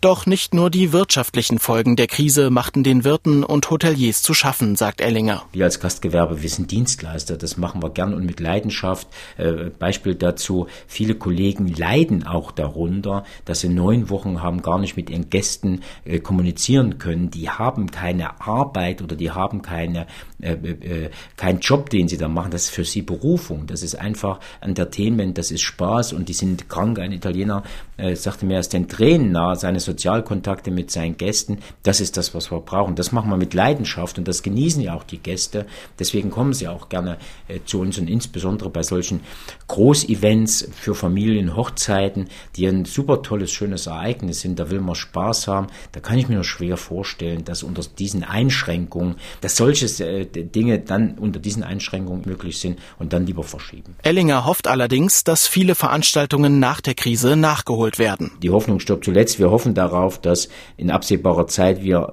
Doch 0.00 0.26
nicht 0.26 0.54
nur 0.54 0.70
die 0.70 0.92
wirtschaftlichen 0.92 1.58
Folgen 1.58 1.96
der 1.96 2.06
Krise 2.06 2.50
machten 2.50 2.84
den 2.84 3.02
Wirten 3.02 3.42
und 3.42 3.68
Hoteliers 3.68 4.22
zu 4.22 4.32
schaffen, 4.32 4.76
sagt 4.76 5.00
Ellinger. 5.00 5.42
Wir 5.50 5.64
als 5.64 5.80
Gastgewerbe, 5.80 6.40
wir 6.40 6.48
sind 6.48 6.70
Dienstleister, 6.70 7.36
das 7.36 7.56
machen 7.56 7.82
wir 7.82 7.90
gern 7.90 8.14
und 8.14 8.24
mit 8.24 8.38
Leidenschaft. 8.38 9.08
Äh, 9.38 9.70
Beispiel 9.76 10.14
dazu, 10.14 10.68
viele 10.86 11.16
Kollegen 11.16 11.66
leiden 11.66 12.24
auch 12.24 12.52
darunter, 12.52 13.24
dass 13.44 13.58
sie 13.58 13.70
neun 13.70 14.08
Wochen 14.08 14.40
haben 14.40 14.62
gar 14.62 14.78
nicht 14.78 14.96
mit 14.96 15.10
ihren 15.10 15.30
Gästen 15.30 15.80
äh, 16.04 16.20
kommunizieren 16.20 16.98
können. 16.98 17.32
Die 17.32 17.50
haben 17.50 17.90
keine 17.90 18.40
Arbeit 18.40 19.02
oder 19.02 19.16
die 19.16 19.32
haben 19.32 19.62
keine, 19.62 20.06
äh, 20.40 20.52
äh, 20.52 21.10
keinen 21.36 21.58
Job, 21.58 21.90
den 21.90 22.08
sie 22.08 22.16
da 22.16 22.28
machen. 22.28 22.50
Das 22.52 22.64
ist 22.64 22.70
für 22.70 22.84
sie 22.84 23.02
Berufung. 23.02 23.66
Das 23.66 23.82
ist 23.82 23.96
einfach 23.96 24.38
Entertainment, 24.60 25.36
das 25.36 25.50
ist 25.50 25.62
Spaß 25.62 26.12
und 26.12 26.28
die 26.28 26.32
sind 26.32 26.68
krank. 26.68 27.00
Ein 27.00 27.12
Italiener 27.12 27.64
äh, 27.96 28.14
sagte 28.14 28.46
mir, 28.46 28.60
ist 28.60 28.72
den 28.72 28.88
Tränen 28.88 29.32
nahe 29.32 29.56
seines 29.56 29.84
Sozialkontakte 29.84 30.70
mit 30.70 30.92
seinen 30.92 31.16
Gästen, 31.16 31.58
das 31.82 32.00
ist 32.00 32.16
das, 32.16 32.34
was 32.34 32.52
wir 32.52 32.60
brauchen. 32.60 32.94
Das 32.94 33.10
machen 33.10 33.30
wir 33.30 33.36
mit 33.36 33.52
Leidenschaft 33.52 34.18
und 34.18 34.28
das 34.28 34.44
genießen 34.44 34.80
ja 34.80 34.94
auch 34.94 35.02
die 35.02 35.18
Gäste. 35.18 35.66
Deswegen 35.98 36.30
kommen 36.30 36.52
sie 36.52 36.68
auch 36.68 36.88
gerne 36.88 37.18
äh, 37.48 37.58
zu 37.64 37.80
uns 37.80 37.98
und 37.98 38.08
insbesondere 38.08 38.70
bei 38.70 38.84
solchen 38.84 39.20
Großevents 39.66 40.68
für 40.72 40.94
Familien, 40.94 41.56
Hochzeiten, 41.56 42.28
die 42.54 42.66
ein 42.66 42.84
super 42.84 43.22
tolles, 43.22 43.50
schönes 43.50 43.86
Ereignis 43.86 44.40
sind. 44.40 44.60
Da 44.60 44.70
will 44.70 44.80
man 44.80 44.94
Spaß 44.94 45.48
haben. 45.48 45.66
Da 45.90 45.98
kann 45.98 46.18
ich 46.18 46.28
mir 46.28 46.36
nur 46.36 46.44
schwer 46.44 46.76
vorstellen, 46.76 47.44
dass 47.44 47.64
unter 47.64 47.82
diesen 47.98 48.22
Einschränkungen, 48.22 49.16
dass 49.40 49.56
solche 49.56 49.86
äh, 50.04 50.27
Dinge 50.28 50.78
dann 50.78 51.18
unter 51.18 51.40
diesen 51.40 51.62
Einschränkungen 51.62 52.22
möglich 52.24 52.58
sind 52.58 52.78
und 52.98 53.12
dann 53.12 53.26
lieber 53.26 53.42
verschieben. 53.42 53.96
Ellinger 54.02 54.44
hofft 54.44 54.68
allerdings, 54.68 55.24
dass 55.24 55.46
viele 55.46 55.74
Veranstaltungen 55.74 56.58
nach 56.58 56.80
der 56.80 56.94
Krise 56.94 57.36
nachgeholt 57.36 57.98
werden. 57.98 58.30
Die 58.42 58.50
Hoffnung 58.50 58.80
stirbt 58.80 59.04
zuletzt. 59.04 59.38
Wir 59.38 59.50
hoffen 59.50 59.74
darauf, 59.74 60.20
dass 60.20 60.48
in 60.76 60.90
absehbarer 60.90 61.46
Zeit 61.46 61.82
wir 61.82 62.10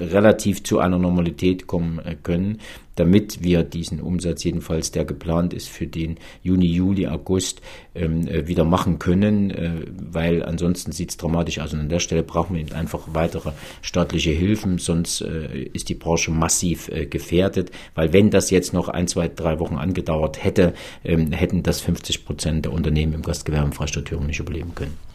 relativ 0.00 0.62
zu 0.62 0.78
einer 0.78 0.98
Normalität 0.98 1.66
kommen 1.66 1.98
äh, 1.98 2.16
können, 2.22 2.58
damit 3.00 3.42
wir 3.42 3.62
diesen 3.62 3.98
Umsatz 3.98 4.44
jedenfalls, 4.44 4.90
der 4.90 5.06
geplant 5.06 5.54
ist 5.54 5.70
für 5.70 5.86
den 5.86 6.18
Juni, 6.42 6.66
Juli, 6.66 7.06
August, 7.06 7.62
ähm, 7.94 8.28
äh, 8.28 8.46
wieder 8.46 8.64
machen 8.64 8.98
können, 8.98 9.50
äh, 9.50 9.70
weil 10.12 10.42
ansonsten 10.44 10.92
sieht 10.92 11.08
es 11.08 11.16
dramatisch 11.16 11.60
aus. 11.60 11.72
Und 11.72 11.80
an 11.80 11.88
der 11.88 12.00
Stelle 12.00 12.22
brauchen 12.22 12.54
wir 12.54 12.60
eben 12.60 12.74
einfach 12.74 13.00
weitere 13.14 13.52
staatliche 13.80 14.32
Hilfen, 14.32 14.76
sonst 14.76 15.20
ist 15.20 15.88
die 15.88 15.94
Branche 15.94 16.30
massiv 16.30 16.90
gefährdet, 17.08 17.70
weil 17.94 18.12
wenn 18.12 18.30
das 18.30 18.50
jetzt 18.50 18.72
noch 18.72 18.88
ein, 18.88 19.06
zwei, 19.08 19.28
drei 19.28 19.58
Wochen 19.58 19.76
angedauert 19.76 20.42
hätte, 20.42 20.74
ähm, 21.04 21.32
hätten 21.32 21.62
das 21.62 21.80
50 21.80 22.24
Prozent 22.24 22.64
der 22.66 22.72
Unternehmen 22.72 23.14
im 23.14 23.22
Gastgewerbe 23.22 23.66
im 23.66 23.72
Freistaat 23.72 24.06
Thüringen 24.06 24.26
nicht 24.26 24.40
überleben 24.40 24.74
können. 24.74 25.09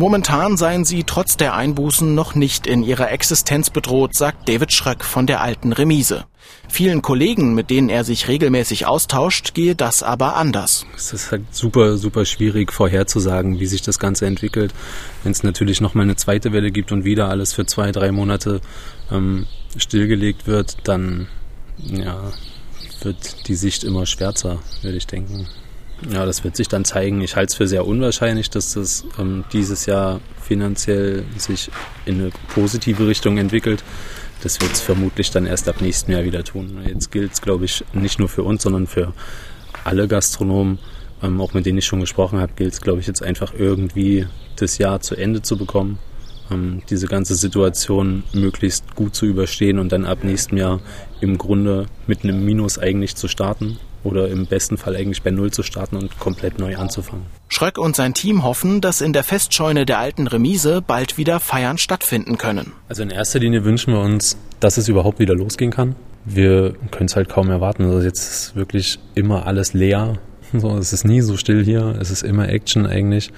Momentan 0.00 0.56
seien 0.56 0.84
sie 0.84 1.02
trotz 1.02 1.36
der 1.36 1.54
Einbußen 1.54 2.14
noch 2.14 2.36
nicht 2.36 2.68
in 2.68 2.84
ihrer 2.84 3.10
Existenz 3.10 3.68
bedroht, 3.68 4.14
sagt 4.14 4.48
David 4.48 4.72
Schröck 4.72 5.02
von 5.02 5.26
der 5.26 5.40
alten 5.40 5.72
Remise. 5.72 6.24
Vielen 6.68 7.02
Kollegen, 7.02 7.52
mit 7.56 7.68
denen 7.68 7.88
er 7.88 8.04
sich 8.04 8.28
regelmäßig 8.28 8.86
austauscht, 8.86 9.54
gehe 9.54 9.74
das 9.74 10.04
aber 10.04 10.36
anders. 10.36 10.86
Es 10.94 11.12
ist 11.12 11.32
halt 11.32 11.42
super, 11.50 11.96
super 11.96 12.24
schwierig 12.24 12.72
vorherzusagen, 12.72 13.58
wie 13.58 13.66
sich 13.66 13.82
das 13.82 13.98
Ganze 13.98 14.26
entwickelt. 14.26 14.72
Wenn 15.24 15.32
es 15.32 15.42
natürlich 15.42 15.80
noch 15.80 15.94
mal 15.94 16.02
eine 16.02 16.14
zweite 16.14 16.52
Welle 16.52 16.70
gibt 16.70 16.92
und 16.92 17.04
wieder 17.04 17.28
alles 17.28 17.52
für 17.52 17.66
zwei, 17.66 17.90
drei 17.90 18.12
Monate 18.12 18.60
ähm, 19.10 19.46
stillgelegt 19.76 20.46
wird, 20.46 20.76
dann 20.84 21.26
ja, 21.78 22.32
wird 23.02 23.48
die 23.48 23.56
Sicht 23.56 23.82
immer 23.82 24.06
schwärzer, 24.06 24.60
würde 24.82 24.96
ich 24.96 25.08
denken. 25.08 25.48
Ja, 26.06 26.24
das 26.24 26.44
wird 26.44 26.54
sich 26.56 26.68
dann 26.68 26.84
zeigen. 26.84 27.20
Ich 27.22 27.34
halte 27.34 27.50
es 27.50 27.54
für 27.56 27.66
sehr 27.66 27.86
unwahrscheinlich, 27.86 28.50
dass 28.50 28.74
das 28.74 29.04
ähm, 29.18 29.44
dieses 29.52 29.86
Jahr 29.86 30.20
finanziell 30.40 31.24
sich 31.36 31.70
in 32.06 32.20
eine 32.20 32.30
positive 32.54 33.06
Richtung 33.06 33.36
entwickelt. 33.36 33.82
Das 34.42 34.60
wird 34.60 34.72
es 34.72 34.80
vermutlich 34.80 35.32
dann 35.32 35.46
erst 35.46 35.68
ab 35.68 35.80
nächsten 35.80 36.12
Jahr 36.12 36.22
wieder 36.22 36.44
tun. 36.44 36.78
Jetzt 36.86 37.10
gilt 37.10 37.32
es, 37.32 37.40
glaube 37.40 37.64
ich, 37.64 37.84
nicht 37.92 38.20
nur 38.20 38.28
für 38.28 38.44
uns, 38.44 38.62
sondern 38.62 38.86
für 38.86 39.12
alle 39.82 40.06
Gastronomen, 40.06 40.78
ähm, 41.20 41.40
auch 41.40 41.52
mit 41.52 41.66
denen 41.66 41.78
ich 41.78 41.86
schon 41.86 42.00
gesprochen 42.00 42.38
habe, 42.38 42.52
gilt 42.54 42.74
es, 42.74 42.80
glaube 42.80 43.00
ich, 43.00 43.08
jetzt 43.08 43.22
einfach 43.22 43.52
irgendwie 43.58 44.26
das 44.54 44.78
Jahr 44.78 45.00
zu 45.00 45.16
Ende 45.16 45.42
zu 45.42 45.58
bekommen, 45.58 45.98
ähm, 46.52 46.82
diese 46.88 47.08
ganze 47.08 47.34
Situation 47.34 48.22
möglichst 48.32 48.94
gut 48.94 49.16
zu 49.16 49.26
überstehen 49.26 49.80
und 49.80 49.90
dann 49.90 50.04
ab 50.04 50.22
nächstem 50.22 50.58
Jahr 50.58 50.80
im 51.20 51.38
Grunde 51.38 51.86
mit 52.06 52.22
einem 52.22 52.44
Minus 52.44 52.78
eigentlich 52.78 53.16
zu 53.16 53.26
starten 53.26 53.78
oder 54.04 54.28
im 54.28 54.46
besten 54.46 54.76
Fall 54.76 54.96
eigentlich 54.96 55.22
bei 55.22 55.30
Null 55.30 55.50
zu 55.50 55.62
starten 55.62 55.96
und 55.96 56.18
komplett 56.18 56.58
neu 56.58 56.76
anzufangen. 56.76 57.26
Schröck 57.48 57.78
und 57.78 57.96
sein 57.96 58.14
Team 58.14 58.44
hoffen, 58.44 58.80
dass 58.80 59.00
in 59.00 59.12
der 59.12 59.24
Festscheune 59.24 59.86
der 59.86 59.98
alten 59.98 60.26
Remise 60.26 60.82
bald 60.82 61.18
wieder 61.18 61.40
Feiern 61.40 61.78
stattfinden 61.78 62.38
können. 62.38 62.72
Also 62.88 63.02
in 63.02 63.10
erster 63.10 63.38
Linie 63.38 63.64
wünschen 63.64 63.92
wir 63.92 64.00
uns, 64.00 64.36
dass 64.60 64.76
es 64.76 64.88
überhaupt 64.88 65.18
wieder 65.18 65.34
losgehen 65.34 65.70
kann. 65.70 65.96
Wir 66.24 66.74
können 66.90 67.06
es 67.06 67.16
halt 67.16 67.28
kaum 67.28 67.50
erwarten. 67.50 67.84
Also 67.84 68.00
jetzt 68.02 68.30
ist 68.30 68.56
wirklich 68.56 68.98
immer 69.14 69.46
alles 69.46 69.72
leer. 69.72 70.18
So, 70.50 70.78
es 70.78 70.94
ist 70.94 71.04
nie 71.04 71.20
so 71.20 71.36
still 71.36 71.62
hier. 71.62 71.94
Es 72.00 72.10
ist 72.10 72.22
immer 72.22 72.48
Action 72.48 72.86
eigentlich. 72.86 73.30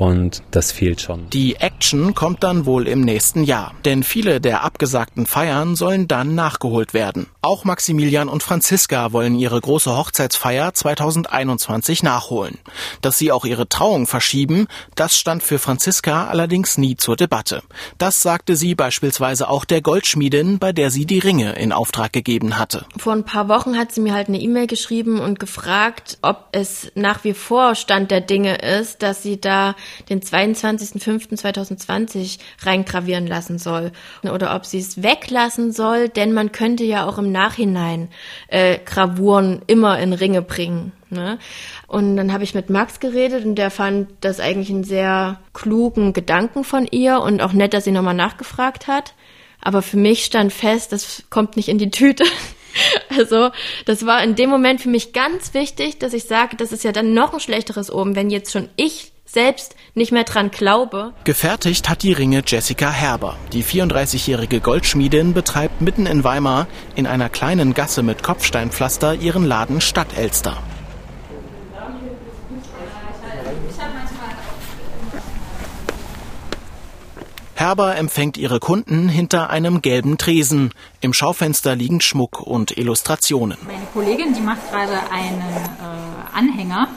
Und 0.00 0.42
das 0.50 0.72
fehlt 0.72 1.02
schon. 1.02 1.28
Die 1.28 1.56
Action 1.56 2.14
kommt 2.14 2.42
dann 2.42 2.64
wohl 2.64 2.88
im 2.88 3.02
nächsten 3.02 3.44
Jahr, 3.44 3.74
denn 3.84 4.02
viele 4.02 4.40
der 4.40 4.64
abgesagten 4.64 5.26
Feiern 5.26 5.76
sollen 5.76 6.08
dann 6.08 6.34
nachgeholt 6.34 6.94
werden. 6.94 7.26
Auch 7.42 7.64
Maximilian 7.64 8.30
und 8.30 8.42
Franziska 8.42 9.12
wollen 9.12 9.38
ihre 9.38 9.60
große 9.60 9.94
Hochzeitsfeier 9.94 10.72
2021 10.72 12.02
nachholen. 12.02 12.56
Dass 13.02 13.18
sie 13.18 13.30
auch 13.30 13.44
ihre 13.44 13.68
Trauung 13.68 14.06
verschieben, 14.06 14.68
das 14.94 15.18
stand 15.18 15.42
für 15.42 15.58
Franziska 15.58 16.28
allerdings 16.28 16.78
nie 16.78 16.96
zur 16.96 17.16
Debatte. 17.16 17.62
Das 17.98 18.22
sagte 18.22 18.56
sie 18.56 18.74
beispielsweise 18.74 19.50
auch 19.50 19.66
der 19.66 19.82
Goldschmiedin, 19.82 20.58
bei 20.58 20.72
der 20.72 20.90
sie 20.90 21.04
die 21.04 21.18
Ringe 21.18 21.56
in 21.56 21.72
Auftrag 21.72 22.14
gegeben 22.14 22.58
hatte. 22.58 22.86
Vor 22.96 23.12
ein 23.12 23.26
paar 23.26 23.48
Wochen 23.48 23.76
hat 23.76 23.92
sie 23.92 24.00
mir 24.00 24.14
halt 24.14 24.28
eine 24.28 24.40
E-Mail 24.40 24.66
geschrieben 24.66 25.20
und 25.20 25.38
gefragt, 25.38 26.16
ob 26.22 26.48
es 26.52 26.90
nach 26.94 27.22
wie 27.22 27.34
vor 27.34 27.74
Stand 27.74 28.10
der 28.10 28.22
Dinge 28.22 28.56
ist, 28.56 29.02
dass 29.02 29.22
sie 29.22 29.38
da 29.38 29.74
den 30.08 30.20
22.05.2020 30.20 32.38
reingravieren 32.62 33.26
lassen 33.26 33.58
soll 33.58 33.90
oder 34.22 34.54
ob 34.54 34.66
sie 34.66 34.78
es 34.78 35.02
weglassen 35.02 35.72
soll, 35.72 36.08
denn 36.08 36.32
man 36.32 36.52
könnte 36.52 36.84
ja 36.84 37.06
auch 37.06 37.18
im 37.18 37.32
Nachhinein 37.32 38.08
äh, 38.48 38.78
Gravuren 38.78 39.62
immer 39.66 39.98
in 39.98 40.12
Ringe 40.12 40.42
bringen. 40.42 40.92
Ne? 41.10 41.38
Und 41.86 42.16
dann 42.16 42.32
habe 42.32 42.44
ich 42.44 42.54
mit 42.54 42.70
Max 42.70 43.00
geredet 43.00 43.44
und 43.44 43.56
der 43.56 43.70
fand 43.70 44.08
das 44.20 44.38
eigentlich 44.38 44.70
einen 44.70 44.84
sehr 44.84 45.40
klugen 45.52 46.12
Gedanken 46.12 46.64
von 46.64 46.86
ihr 46.90 47.20
und 47.20 47.42
auch 47.42 47.52
nett, 47.52 47.74
dass 47.74 47.84
sie 47.84 47.92
nochmal 47.92 48.14
nachgefragt 48.14 48.86
hat. 48.86 49.14
Aber 49.60 49.82
für 49.82 49.96
mich 49.96 50.24
stand 50.24 50.52
fest, 50.52 50.92
das 50.92 51.24
kommt 51.28 51.56
nicht 51.56 51.68
in 51.68 51.78
die 51.78 51.90
Tüte. 51.90 52.24
Also, 53.08 53.50
das 53.84 54.06
war 54.06 54.22
in 54.22 54.36
dem 54.36 54.48
Moment 54.48 54.80
für 54.80 54.88
mich 54.88 55.12
ganz 55.12 55.54
wichtig, 55.54 55.98
dass 55.98 56.12
ich 56.12 56.24
sage, 56.24 56.56
das 56.56 56.70
ist 56.70 56.84
ja 56.84 56.92
dann 56.92 57.14
noch 57.14 57.34
ein 57.34 57.40
schlechteres 57.40 57.90
oben, 57.90 58.14
wenn 58.14 58.30
jetzt 58.30 58.52
schon 58.52 58.68
ich 58.76 59.10
selbst 59.32 59.76
nicht 59.94 60.12
mehr 60.12 60.24
dran 60.24 60.50
glaube. 60.50 61.12
Gefertigt 61.24 61.88
hat 61.88 62.02
die 62.02 62.12
Ringe 62.12 62.42
Jessica 62.46 62.90
Herber. 62.90 63.36
Die 63.52 63.64
34-jährige 63.64 64.60
Goldschmiedin 64.60 65.34
betreibt 65.34 65.80
mitten 65.80 66.06
in 66.06 66.24
Weimar 66.24 66.66
in 66.96 67.06
einer 67.06 67.28
kleinen 67.28 67.74
Gasse 67.74 68.02
mit 68.02 68.22
Kopfsteinpflaster 68.22 69.14
ihren 69.14 69.44
Laden 69.44 69.80
Stadtelster. 69.80 70.56
Herber 77.54 77.96
empfängt 77.96 78.38
ihre 78.38 78.58
Kunden 78.58 79.10
hinter 79.10 79.50
einem 79.50 79.82
gelben 79.82 80.16
Tresen. 80.16 80.72
Im 81.02 81.12
Schaufenster 81.12 81.76
liegen 81.76 82.00
Schmuck 82.00 82.40
und 82.40 82.78
Illustrationen. 82.78 83.58
Meine 83.66 83.84
Kollegin, 83.92 84.32
die 84.32 84.40
macht 84.40 84.70
gerade 84.70 84.98
einen 85.12 85.40
äh, 85.42 86.34
Anhänger 86.34 86.88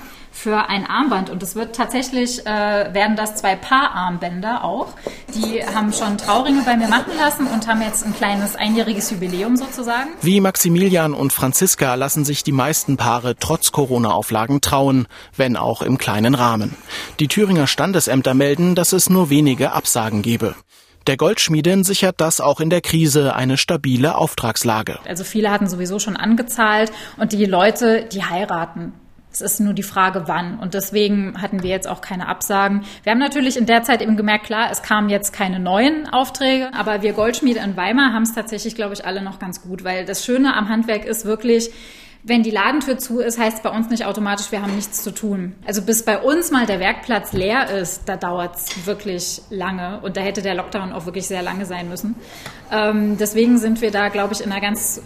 für 0.44 0.68
ein 0.68 0.86
Armband 0.86 1.30
und 1.30 1.42
es 1.42 1.56
wird 1.56 1.74
tatsächlich, 1.74 2.46
äh, 2.46 2.94
werden 2.94 3.16
das 3.16 3.36
zwei 3.36 3.56
Paararmbänder 3.56 4.66
auch. 4.66 4.90
Die 5.34 5.64
haben 5.66 5.94
schon 5.94 6.18
Trauringe 6.18 6.64
bei 6.64 6.76
mir 6.76 6.90
machen 6.90 7.14
lassen 7.18 7.48
und 7.48 7.66
haben 7.66 7.82
jetzt 7.82 8.06
ein 8.06 8.14
kleines 8.14 8.58
einjähriges 8.58 9.10
Jubiläum 9.10 9.56
sozusagen. 9.56 10.10
Wie 10.22 10.42
Maximilian 10.42 11.14
und 11.14 11.32
Franziska 11.32 11.96
lassen 11.96 12.26
sich 12.26 12.44
die 12.44 12.52
meisten 12.52 12.98
Paare 12.98 13.36
trotz 13.40 13.72
Corona-Auflagen 13.72 14.60
trauen, 14.60 15.08
wenn 15.38 15.56
auch 15.56 15.82
im 15.82 15.98
kleinen 15.98 16.36
Rahmen. 16.36 16.76
Die 17.22 17.30
Thüringer 17.30 17.66
Standesämter 17.66 18.34
melden, 18.34 18.76
dass 18.76 18.92
es 18.92 19.10
nur 19.10 19.30
wenige 19.30 19.72
Absagen 19.72 20.24
gebe. 20.24 20.56
Der 21.08 21.16
Goldschmiedin 21.16 21.86
sichert 21.86 22.20
das 22.20 22.42
auch 22.42 22.60
in 22.60 22.70
der 22.70 22.82
Krise 22.82 23.34
eine 23.34 23.56
stabile 23.56 24.16
Auftragslage. 24.16 25.00
Also 25.08 25.24
viele 25.24 25.52
hatten 25.52 25.68
sowieso 25.68 26.00
schon 26.00 26.18
angezahlt 26.18 26.92
und 27.18 27.32
die 27.32 27.46
Leute, 27.46 28.10
die 28.12 28.24
heiraten. 28.24 28.94
Es 29.34 29.42
ist 29.42 29.60
nur 29.60 29.74
die 29.74 29.84
Frage, 29.84 30.24
wann. 30.28 30.60
Und 30.60 30.76
deswegen 30.76 31.42
hatten 31.42 31.64
wir 31.64 31.70
jetzt 31.70 31.88
auch 31.88 32.02
keine 32.02 32.28
Absagen. 32.28 32.84
Wir 33.04 33.12
haben 33.12 33.20
natürlich 33.20 33.58
in 33.58 33.66
der 33.66 33.84
Zeit 33.84 34.02
eben 34.02 34.16
gemerkt, 34.16 34.46
klar, 34.46 34.70
es 34.72 34.84
kamen 34.84 35.10
jetzt 35.10 35.34
keine 35.34 35.60
neuen 35.60 36.08
Aufträge, 36.08 36.70
aber 36.74 37.02
wir 37.02 37.14
Goldschmiede 37.14 37.60
in 37.60 37.76
Weimar 37.76 38.14
haben 38.14 38.24
es 38.24 38.34
tatsächlich, 38.34 38.76
glaube 38.76 38.94
ich, 38.94 39.06
alle 39.06 39.24
noch 39.24 39.40
ganz 39.40 39.62
gut, 39.62 39.84
weil 39.84 40.06
das 40.06 40.24
Schöne 40.24 40.56
am 40.56 40.70
Handwerk 40.70 41.06
ist 41.06 41.26
wirklich, 41.26 41.72
wenn 42.26 42.42
die 42.42 42.52
Ladentür 42.52 42.98
zu 42.98 43.20
ist, 43.20 43.38
heißt 43.38 43.58
es 43.58 43.64
bei 43.64 43.70
uns 43.70 43.90
nicht 43.90 44.06
automatisch, 44.06 44.52
wir 44.52 44.62
haben 44.62 44.76
nichts 44.76 45.04
zu 45.04 45.12
tun. 45.12 45.56
Also 45.66 45.82
bis 45.82 46.06
bei 46.06 46.20
uns 46.20 46.52
mal 46.52 46.66
der 46.66 46.80
Werkplatz 46.80 47.34
leer 47.34 47.70
ist, 47.70 48.04
da 48.08 48.16
dauert 48.16 48.56
es 48.56 48.86
wirklich 48.86 49.42
lange 49.50 50.00
und 50.02 50.16
da 50.16 50.22
hätte 50.22 50.42
der 50.42 50.56
Lockdown 50.56 50.94
auch 50.94 51.06
wirklich 51.06 51.28
sehr 51.28 51.42
lange 51.42 51.66
sein 51.66 51.90
müssen. 51.90 52.16
Ähm, 52.72 53.18
deswegen 53.18 53.58
sind 53.58 53.82
wir 53.82 53.92
da, 53.92 54.08
glaube 54.08 54.34
ich, 54.34 54.42
in 54.42 54.52
einer 54.52 54.62
ganz 54.62 55.02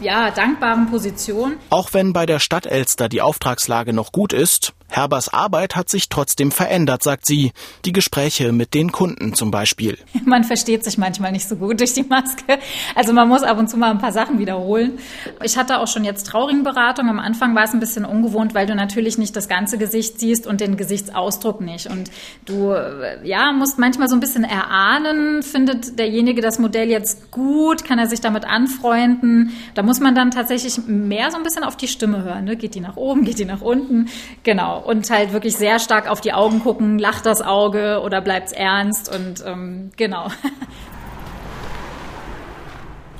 ja, 0.00 0.30
dankbaren 0.30 0.90
Position. 0.90 1.54
Auch 1.70 1.92
wenn 1.92 2.12
bei 2.12 2.26
der 2.26 2.38
Stadt 2.38 2.66
Elster 2.66 3.08
die 3.08 3.22
Auftragslage 3.22 3.92
noch 3.92 4.12
gut 4.12 4.32
ist, 4.32 4.74
Herbers 4.88 5.28
Arbeit 5.28 5.74
hat 5.74 5.90
sich 5.90 6.08
trotzdem 6.08 6.52
verändert, 6.52 7.02
sagt 7.02 7.26
sie. 7.26 7.52
Die 7.84 7.92
Gespräche 7.92 8.52
mit 8.52 8.72
den 8.72 8.92
Kunden 8.92 9.34
zum 9.34 9.50
Beispiel. 9.50 9.98
Man 10.24 10.44
versteht 10.44 10.84
sich 10.84 10.96
manchmal 10.96 11.32
nicht 11.32 11.48
so 11.48 11.56
gut 11.56 11.80
durch 11.80 11.92
die 11.92 12.04
Maske. 12.04 12.58
Also 12.94 13.12
man 13.12 13.28
muss 13.28 13.42
ab 13.42 13.58
und 13.58 13.68
zu 13.68 13.76
mal 13.76 13.90
ein 13.90 13.98
paar 13.98 14.12
Sachen 14.12 14.38
wiederholen. 14.38 14.98
Ich 15.42 15.56
hatte 15.56 15.78
auch 15.80 15.88
schon 15.88 16.04
jetzt 16.04 16.26
Trauringberatung. 16.28 17.08
Am 17.08 17.18
Anfang 17.18 17.54
war 17.54 17.64
es 17.64 17.72
ein 17.72 17.80
bisschen 17.80 18.04
ungewohnt, 18.04 18.54
weil 18.54 18.66
du 18.66 18.74
natürlich 18.74 19.18
nicht 19.18 19.34
das 19.36 19.48
ganze 19.48 19.76
Gesicht 19.76 20.20
siehst 20.20 20.46
und 20.46 20.60
den 20.60 20.76
Gesichtsausdruck 20.76 21.60
nicht. 21.60 21.88
Und 21.88 22.10
du, 22.44 22.74
ja, 23.22 23.52
musst 23.52 23.78
manchmal 23.78 24.08
so 24.08 24.16
ein 24.16 24.20
bisschen 24.20 24.44
erahnen, 24.44 25.42
findet 25.42 25.98
derjenige 25.98 26.40
das 26.40 26.58
Modell 26.58 26.88
jetzt 26.88 27.30
gut, 27.30 27.84
kann 27.84 27.98
er 27.98 28.06
sich 28.06 28.20
damit 28.20 28.44
anfreunden. 28.44 29.52
Da 29.74 29.82
muss 29.82 30.00
man 30.00 30.14
dann 30.14 30.30
tatsächlich 30.30 30.78
mehr 30.86 31.30
so 31.30 31.36
ein 31.36 31.42
bisschen 31.42 31.64
auf 31.64 31.76
die 31.76 31.88
Stimme 31.88 32.22
hören. 32.22 32.44
Ne? 32.44 32.56
Geht 32.56 32.74
die 32.74 32.80
nach 32.80 32.96
oben, 32.96 33.24
geht 33.24 33.38
die 33.38 33.44
nach 33.44 33.60
unten? 33.60 34.08
Genau. 34.42 34.78
Und 34.80 35.10
halt 35.10 35.32
wirklich 35.32 35.56
sehr 35.56 35.78
stark 35.78 36.08
auf 36.08 36.20
die 36.20 36.32
Augen 36.32 36.60
gucken, 36.60 36.98
lacht 36.98 37.26
das 37.26 37.42
Auge 37.42 38.00
oder 38.04 38.20
bleibt's 38.20 38.52
ernst 38.52 39.14
und 39.14 39.44
ähm, 39.46 39.90
genau. 39.96 40.28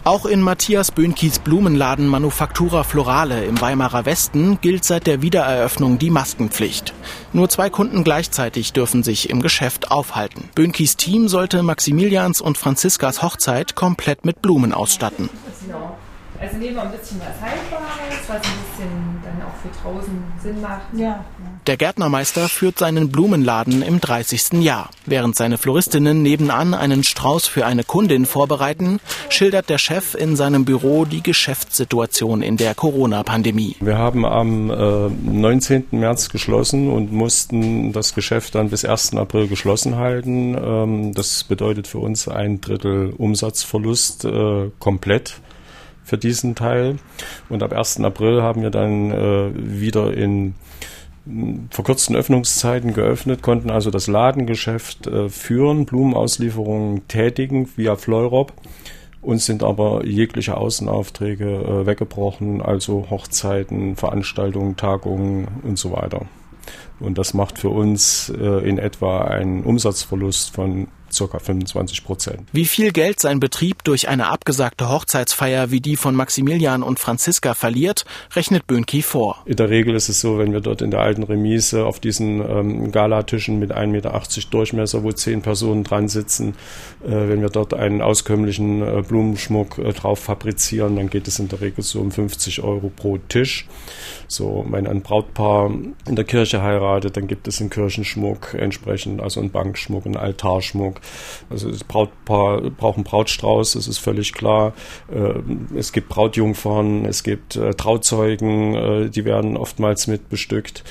Auch 0.07 0.25
in 0.25 0.41
Matthias 0.41 0.93
Böhnkis 0.93 1.41
Blumenladen 1.41 2.07
Manufaktura 2.07 2.85
Florale 2.85 3.45
im 3.45 3.61
Weimarer 3.61 4.07
Westen 4.07 4.61
gilt 4.61 4.85
seit 4.85 5.09
der 5.09 5.21
Wiedereröffnung 5.21 5.99
die 5.99 6.11
Maskenpflicht. 6.11 6.95
Nur 7.33 7.49
zwei 7.49 7.71
Kunden 7.71 8.05
gleichzeitig 8.05 8.73
dürfen 8.73 9.03
sich 9.03 9.31
im 9.31 9.43
Geschäft 9.43 9.91
aufhalten. 9.91 10.49
Böhnkis 10.55 10.97
Team 10.97 11.27
sollte 11.27 11.65
Maximilians 11.65 12.41
und 12.41 12.57
Franziskas 12.57 13.21
Hochzeit 13.21 13.75
komplett 13.75 14.25
mit 14.25 14.43
Blumen 14.43 14.73
ausstatten. 14.73 15.29
Also 16.41 16.57
nehmen 16.59 16.77
wir 16.77 16.83
ein 16.83 16.91
bisschen 16.91 17.21
was 17.21 17.41
Haltbares, 17.41 18.29
was 18.29 18.37
ein 18.37 18.41
bisschen 18.41 19.23
dann 19.25 19.43
auch 19.43 19.55
für 19.63 19.83
draußen 19.83 20.25
Sinn 20.43 20.61
macht. 20.61 20.83
Ja. 20.93 21.25
Der 21.67 21.77
Gärtnermeister 21.77 22.49
führt 22.49 22.79
seinen 22.79 23.11
Blumenladen 23.11 23.83
im 23.83 24.01
30. 24.01 24.63
Jahr. 24.63 24.91
Während 25.07 25.35
seine 25.35 25.59
Floristinnen 25.59 26.23
nebenan 26.23 26.75
einen 26.75 27.03
Strauß 27.03 27.47
für 27.47 27.67
eine 27.67 27.85
Kundin 27.85 28.27
vorbereiten, 28.27 29.01
schildert 29.31 29.69
der 29.71 29.79
Chef 29.79 30.15
in 30.15 30.37
seinem 30.37 30.65
Büro 30.65 31.05
die 31.05 31.23
Geschäftssituation 31.23 32.43
in 32.43 32.57
der 32.57 32.75
Corona-Pandemie. 32.75 33.77
Wir 33.81 33.99
haben 33.99 34.25
am 34.25 34.71
äh, 34.71 35.09
19. 35.09 35.87
März 35.93 36.29
geschlossen 36.29 36.91
und 36.91 37.13
mussten 37.13 37.93
das 37.93 38.15
Geschäft 38.15 38.55
dann 38.55 38.71
bis 38.71 38.85
1. 38.85 39.15
April 39.17 39.49
geschlossen 39.49 39.97
halten. 39.97 40.57
Ähm, 40.57 41.15
das 41.15 41.45
bedeutet 41.45 41.89
für 41.89 41.99
uns 41.99 42.29
ein 42.29 42.61
Drittel 42.61 43.13
Umsatzverlust 43.17 44.25
äh, 44.25 44.71
komplett 44.79 45.41
für 46.07 46.17
diesen 46.17 46.55
Teil. 46.55 46.97
Und 47.49 47.63
ab 47.63 47.73
1. 47.73 48.01
April 48.01 48.41
haben 48.41 48.63
wir 48.63 48.71
dann 48.71 49.11
äh, 49.11 49.51
wieder 49.55 50.17
in 50.17 50.55
verkürzten 51.71 52.15
Öffnungszeiten 52.15 52.95
geöffnet, 52.95 53.43
konnten 53.43 53.71
also 53.71 53.91
das 53.91 54.07
Ladengeschäft 54.07 55.09
äh, 55.09 55.29
führen, 55.29 55.85
Blumenauslieferungen 55.85 57.09
tätigen 57.09 57.69
via 57.77 57.97
Fleurop. 57.97 58.53
Uns 59.21 59.45
sind 59.45 59.65
aber 59.65 60.07
jegliche 60.07 60.57
Außenaufträge 60.57 61.45
äh, 61.45 61.87
weggebrochen, 61.87 62.63
also 62.63 63.07
Hochzeiten, 63.11 63.97
Veranstaltungen, 63.97 64.77
Tagungen 64.77 65.49
und 65.65 65.77
so 65.77 65.91
weiter. 65.91 66.27
Und 67.01 67.19
das 67.19 67.35
macht 67.35 67.59
für 67.59 67.71
uns 67.71 68.33
äh, 68.41 68.69
in 68.69 68.79
etwa 68.79 69.23
einen 69.23 69.65
Umsatzverlust 69.65 70.55
von 70.55 70.87
circa 71.17 71.39
25 71.39 72.05
Prozent. 72.05 72.49
Wie 72.53 72.67
viel 72.67 72.93
Geld 72.93 73.21
sein 73.21 73.41
Betrieb 73.41 73.83
durch 73.85 74.09
eine 74.09 74.29
abgesagte 74.29 74.89
Hochzeitsfeier 74.89 75.71
wie 75.71 75.81
die 75.81 75.97
von 75.97 76.15
Maximilian 76.15 76.83
und 76.83 76.99
Franziska 76.99 77.55
verliert, 77.55 78.05
rechnet 78.35 78.67
Böhnke 78.67 79.03
vor. 79.03 79.43
In 79.47 79.57
der 79.57 79.71
Regel 79.71 79.95
ist 79.95 80.09
es 80.09 80.21
so, 80.21 80.39
wenn 80.39 80.53
wir 80.53 80.61
dort 80.61 80.83
in 80.83 80.91
der 80.91 81.01
alten 81.01 81.23
Remise 81.23 81.85
auf 81.85 82.01
diesen 82.01 82.41
ähm, 82.41 82.93
Galatischen 82.93 83.59
mit 83.59 83.73
1,80 83.75 83.87
Meter 83.87 84.23
Durchmesser, 84.51 85.03
wo 85.03 85.13
zehn 85.13 85.43
Personen 85.43 85.85
dran 85.85 86.09
sitzen, 86.09 86.55
äh, 87.05 87.11
wenn 87.11 87.41
wir 87.41 87.49
dort 87.49 87.75
einen 87.75 88.03
auskömmlichen 88.03 88.83
äh, 88.83 89.03
Blumenschmuck 89.03 89.79
äh, 89.79 89.93
drauf 89.93 90.21
fabrizieren, 90.21 90.97
dann 90.97 91.11
geht 91.11 91.29
es 91.29 91.39
in 91.39 91.49
der 91.49 91.61
Regel 91.61 91.83
so 91.83 92.01
um 92.01 92.11
50 92.11 92.63
Euro 92.63 92.91
pro 92.95 93.19
Tisch. 93.19 93.67
So, 94.29 94.67
wenn 94.69 94.87
ein 94.87 95.03
Brautpaar 95.03 95.71
in 96.07 96.17
der 96.17 96.25
Kirche 96.25 96.63
heiratet, 96.63 97.17
dann 97.17 97.27
gibt 97.27 97.49
es 97.49 97.61
einen 97.61 97.71
Kirchenschmuck 97.71 98.55
entsprechend, 98.55 99.21
also 99.21 99.41
einen 99.41 99.51
Bankschmuck, 99.51 100.07
einen 100.07 100.17
Altarschmuck. 100.17 101.01
Also 101.51 101.71
das 101.71 101.85
Brautpaar 101.85 102.61
braucht 102.71 102.97
einen 102.97 103.05
Brautstrauß, 103.05 103.73
das 103.73 103.89
ist 103.89 103.99
völlig 103.99 104.33
klar. 104.33 104.73
Äh, 105.13 105.35
es 105.77 105.93
gibt 105.93 106.09
Brautjungfern, 106.09 107.05
es 107.05 107.23
gibt 107.23 107.57
äh, 107.57 107.75
Trauzeugen, 107.75 108.75
äh, 108.75 109.11
die 109.11 109.25
werden 109.25 109.57
oftmals 109.57 110.07
mit 110.07 110.29
bestückt. 110.29 110.85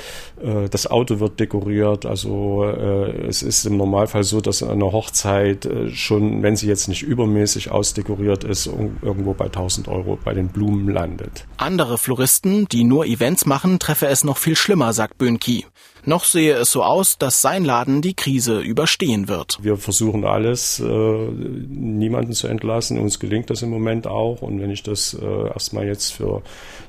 Das 0.69 0.86
Auto 0.86 1.21
wird 1.21 1.39
dekoriert. 1.39 2.06
Also 2.06 2.65
es 2.65 3.41
ist 3.41 3.65
im 3.65 3.78
Normalfall 3.78 4.23
so, 4.23 4.41
dass 4.41 4.62
eine 4.63 4.91
Hochzeit 4.91 5.67
schon, 5.93 6.43
wenn 6.43 6.58
sie 6.58 6.67
jetzt 6.67 6.89
nicht 6.89 7.04
übermäßig 7.04 7.71
ausdekoriert 7.71 8.43
ist, 8.43 8.67
irgendwo 8.67 9.34
bei 9.34 9.45
1000 9.45 9.88
Euro 9.88 10.19
bei 10.21 10.34
den 10.34 10.49
Blumen 10.49 10.89
landet. 10.89 11.45
Andere 11.56 11.97
Floristen, 11.97 12.67
die 12.67 12.84
nur 12.84 13.06
Events 13.06 13.45
machen, 13.45 13.80
treffe 13.80 14.08
es 14.08 14.25
noch 14.25 14.38
viel 14.38 14.58
schlimmer, 14.58 14.91
sagt 14.91 15.17
Böhnki. 15.17 15.65
Noch 16.08 16.24
sehe 16.24 16.54
es 16.54 16.72
so 16.72 16.84
aus, 16.84 17.18
dass 17.18 17.41
sein 17.41 17.65
Laden 17.65 18.04
die 18.04 18.13
Krise 18.13 18.60
überstehen 18.60 19.28
wird. 19.28 19.58
Wir 19.63 19.78
versuchen 19.78 20.24
alles, 20.24 20.80
äh, 20.80 20.84
niemanden 20.86 22.34
zu 22.34 22.48
entlassen. 22.48 23.00
Uns 23.00 23.20
gelingt 23.20 23.50
das 23.50 23.63
im 23.63 23.72
Moment 23.72 24.06
auch. 24.06 24.44
Und 24.44 24.62
wenn 24.62 24.70
ich 24.70 24.84
das 24.84 25.15
äh, 25.20 25.48
erstmal 25.48 25.88
jetzt 25.88 26.12
für 26.12 26.44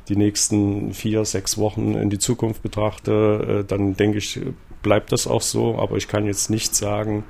die 0.08 0.16
nächsten 0.16 0.92
vier, 0.92 1.24
sechs 1.24 1.56
Wochen 1.56 1.94
in 1.94 2.10
die 2.10 2.18
Zukunft 2.18 2.62
betrachte, 2.62 3.62
äh, 3.62 3.64
dann 3.64 3.96
denke 3.96 4.18
ich, 4.18 4.38
bleibt 4.82 5.12
das 5.12 5.26
auch 5.26 5.40
so. 5.40 5.78
Aber 5.78 5.96
ich 5.96 6.08
kann 6.08 6.26
jetzt 6.26 6.50
nicht 6.50 6.74
sagen, 6.74 7.24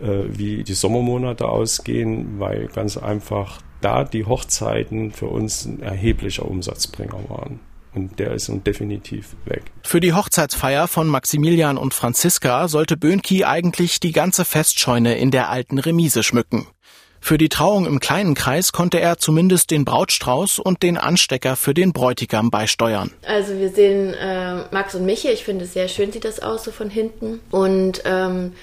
wie 0.00 0.64
die 0.64 0.72
Sommermonate 0.72 1.46
ausgehen, 1.46 2.40
weil 2.40 2.66
ganz 2.66 2.96
einfach 2.96 3.60
da 3.80 4.02
die 4.02 4.24
Hochzeiten 4.24 5.12
für 5.12 5.26
uns 5.26 5.64
ein 5.64 5.80
erheblicher 5.80 6.44
Umsatzbringer 6.44 7.20
waren. 7.28 7.60
Und 7.94 8.18
der 8.18 8.32
ist 8.32 8.48
nun 8.48 8.64
definitiv 8.64 9.36
weg. 9.44 9.64
Für 9.82 10.00
die 10.00 10.14
Hochzeitsfeier 10.14 10.88
von 10.88 11.08
Maximilian 11.08 11.76
und 11.76 11.92
Franziska 11.92 12.68
sollte 12.68 12.96
Böhnki 12.96 13.44
eigentlich 13.44 14.00
die 14.00 14.12
ganze 14.12 14.44
Festscheune 14.44 15.18
in 15.18 15.30
der 15.30 15.50
alten 15.50 15.78
Remise 15.78 16.22
schmücken. 16.22 16.66
Für 17.24 17.38
die 17.38 17.48
Trauung 17.48 17.86
im 17.86 18.00
kleinen 18.00 18.34
Kreis 18.34 18.72
konnte 18.72 18.98
er 18.98 19.16
zumindest 19.16 19.70
den 19.70 19.84
Brautstrauß 19.84 20.58
und 20.58 20.82
den 20.82 20.98
Anstecker 20.98 21.54
für 21.54 21.72
den 21.72 21.92
Bräutigam 21.92 22.50
beisteuern. 22.50 23.12
Also 23.24 23.56
wir 23.60 23.70
sehen 23.70 24.12
äh, 24.12 24.64
Max 24.72 24.96
und 24.96 25.06
Michi, 25.06 25.28
ich 25.28 25.44
finde 25.44 25.66
es 25.66 25.72
sehr 25.72 25.86
schön 25.86 26.10
sieht 26.10 26.24
das 26.24 26.40
aus 26.40 26.64
so 26.64 26.72
von 26.72 26.90
hinten. 26.90 27.38
Und 27.52 28.02
ähm, 28.06 28.54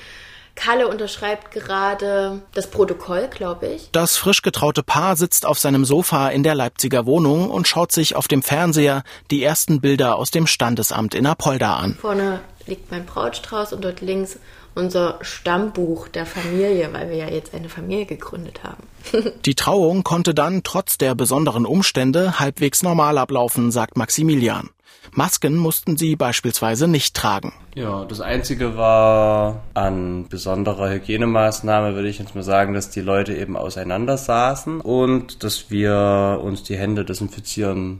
Kalle 0.60 0.90
unterschreibt 0.90 1.52
gerade 1.52 2.42
das 2.54 2.70
Protokoll, 2.70 3.30
glaube 3.30 3.68
ich. 3.68 3.90
Das 3.92 4.18
frisch 4.18 4.42
getraute 4.42 4.84
Paar 4.84 5.16
sitzt 5.16 5.46
auf 5.46 5.58
seinem 5.58 5.86
Sofa 5.86 6.28
in 6.28 6.44
der 6.44 6.54
Leipziger 6.54 7.06
Wohnung 7.06 7.50
und 7.50 7.68
schaut 7.68 7.94
sich 7.94 8.18
auf 8.18 8.28
dem 8.28 8.44
Fernseher 8.44 9.04
die 9.32 9.42
ersten 9.42 9.80
Bilder 9.80 10.18
aus 10.18 10.32
dem 10.32 10.48
Standesamt 10.48 11.16
in 11.16 11.26
Apolda 11.26 11.78
an. 11.78 11.98
Vorne 12.02 12.42
liegt 12.68 12.92
mein 12.92 13.06
Brautstrauß 13.06 13.72
und 13.72 13.86
dort 13.86 14.02
links 14.02 14.38
unser 14.76 15.20
Stammbuch 15.22 16.10
der 16.10 16.26
Familie, 16.26 16.90
weil 16.92 17.10
wir 17.10 17.18
ja 17.18 17.30
jetzt 17.30 17.54
eine 17.54 17.70
Familie 17.70 18.06
gegründet 18.06 18.60
haben. 18.64 18.84
Die 19.46 19.56
Trauung 19.56 20.04
konnte 20.04 20.34
dann 20.34 20.64
trotz 20.64 20.98
der 20.98 21.16
besonderen 21.16 21.66
Umstände 21.66 22.40
halbwegs 22.40 22.84
normal 22.84 23.18
ablaufen, 23.18 23.72
sagt 23.72 23.98
Maximilian. 23.98 24.70
Masken 25.14 25.56
mussten 25.56 25.98
sie 25.98 26.16
beispielsweise 26.16 26.88
nicht 26.88 27.16
tragen. 27.16 27.54
Ja, 27.76 28.06
das 28.06 28.22
Einzige 28.22 28.78
war 28.78 29.64
an 29.74 30.28
besonderer 30.30 30.92
Hygienemaßnahme, 30.92 31.96
würde 31.96 32.10
ich 32.10 32.20
jetzt 32.20 32.36
mal 32.36 32.44
sagen, 32.44 32.74
dass 32.74 32.90
die 32.90 33.02
Leute 33.02 33.36
eben 33.36 33.56
auseinander 33.56 34.18
saßen 34.18 34.82
und 34.82 35.44
dass 35.44 35.70
wir 35.70 36.40
uns 36.44 36.64
die 36.64 36.78
Hände 36.78 37.06
desinfizieren 37.06 38.00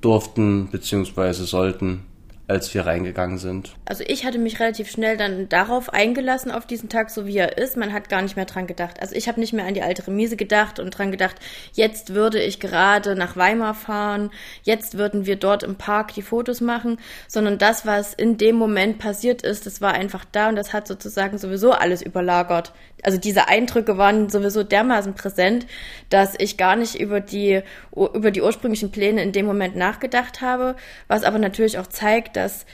durften 0.00 0.68
bzw. 0.68 1.32
sollten 1.32 2.04
als 2.48 2.72
wir 2.74 2.86
reingegangen 2.86 3.38
sind. 3.38 3.74
Also 3.86 4.04
ich 4.06 4.24
hatte 4.24 4.38
mich 4.38 4.60
relativ 4.60 4.88
schnell 4.88 5.16
dann 5.16 5.48
darauf 5.48 5.92
eingelassen, 5.92 6.52
auf 6.52 6.64
diesen 6.64 6.88
Tag, 6.88 7.10
so 7.10 7.26
wie 7.26 7.36
er 7.36 7.58
ist. 7.58 7.76
Man 7.76 7.92
hat 7.92 8.08
gar 8.08 8.22
nicht 8.22 8.36
mehr 8.36 8.44
dran 8.44 8.68
gedacht. 8.68 9.00
Also 9.00 9.16
ich 9.16 9.26
habe 9.26 9.40
nicht 9.40 9.52
mehr 9.52 9.66
an 9.66 9.74
die 9.74 9.82
alte 9.82 10.06
Remise 10.06 10.36
gedacht 10.36 10.78
und 10.78 10.90
dran 10.90 11.10
gedacht, 11.10 11.36
jetzt 11.72 12.14
würde 12.14 12.40
ich 12.40 12.60
gerade 12.60 13.16
nach 13.16 13.36
Weimar 13.36 13.74
fahren, 13.74 14.30
jetzt 14.62 14.96
würden 14.96 15.26
wir 15.26 15.36
dort 15.36 15.64
im 15.64 15.74
Park 15.74 16.14
die 16.14 16.22
Fotos 16.22 16.60
machen, 16.60 16.98
sondern 17.26 17.58
das, 17.58 17.84
was 17.84 18.14
in 18.14 18.38
dem 18.38 18.54
Moment 18.54 18.98
passiert 18.98 19.42
ist, 19.42 19.66
das 19.66 19.80
war 19.80 19.94
einfach 19.94 20.24
da 20.30 20.48
und 20.48 20.56
das 20.56 20.72
hat 20.72 20.86
sozusagen 20.86 21.38
sowieso 21.38 21.72
alles 21.72 22.00
überlagert. 22.00 22.72
Also 23.02 23.18
diese 23.18 23.48
Eindrücke 23.48 23.98
waren 23.98 24.30
sowieso 24.30 24.62
dermaßen 24.62 25.14
präsent, 25.14 25.66
dass 26.10 26.34
ich 26.38 26.56
gar 26.56 26.76
nicht 26.76 26.94
über 26.98 27.20
die, 27.20 27.62
über 27.92 28.30
die 28.30 28.42
ursprünglichen 28.42 28.90
Pläne 28.90 29.22
in 29.22 29.32
dem 29.32 29.46
Moment 29.46 29.76
nachgedacht 29.76 30.40
habe, 30.40 30.76
was 31.06 31.24
aber 31.24 31.38
natürlich 31.38 31.78
auch 31.78 31.86
zeigt, 31.86 32.35
dass 32.36 32.66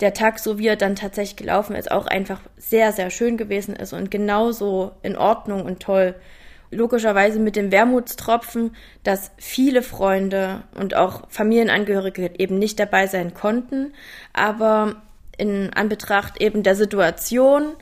der 0.00 0.12
Tag, 0.12 0.38
so 0.38 0.58
wie 0.58 0.68
er 0.68 0.76
dann 0.76 0.94
tatsächlich 0.94 1.36
gelaufen 1.36 1.74
ist, 1.74 1.90
auch 1.90 2.06
einfach 2.06 2.40
sehr, 2.56 2.92
sehr 2.92 3.10
schön 3.10 3.36
gewesen 3.36 3.74
ist 3.74 3.92
und 3.92 4.10
genauso 4.10 4.92
in 5.02 5.16
Ordnung 5.16 5.64
und 5.64 5.80
toll. 5.80 6.14
Logischerweise 6.70 7.38
mit 7.38 7.56
dem 7.56 7.70
Wermutstropfen, 7.70 8.74
dass 9.04 9.30
viele 9.38 9.82
Freunde 9.82 10.64
und 10.74 10.94
auch 10.94 11.30
Familienangehörige 11.30 12.32
eben 12.38 12.58
nicht 12.58 12.78
dabei 12.78 13.06
sein 13.06 13.34
konnten, 13.34 13.94
aber 14.32 14.96
in 15.38 15.72
Anbetracht 15.72 16.40
eben 16.40 16.62
der 16.62 16.74
Situation, 16.74 17.74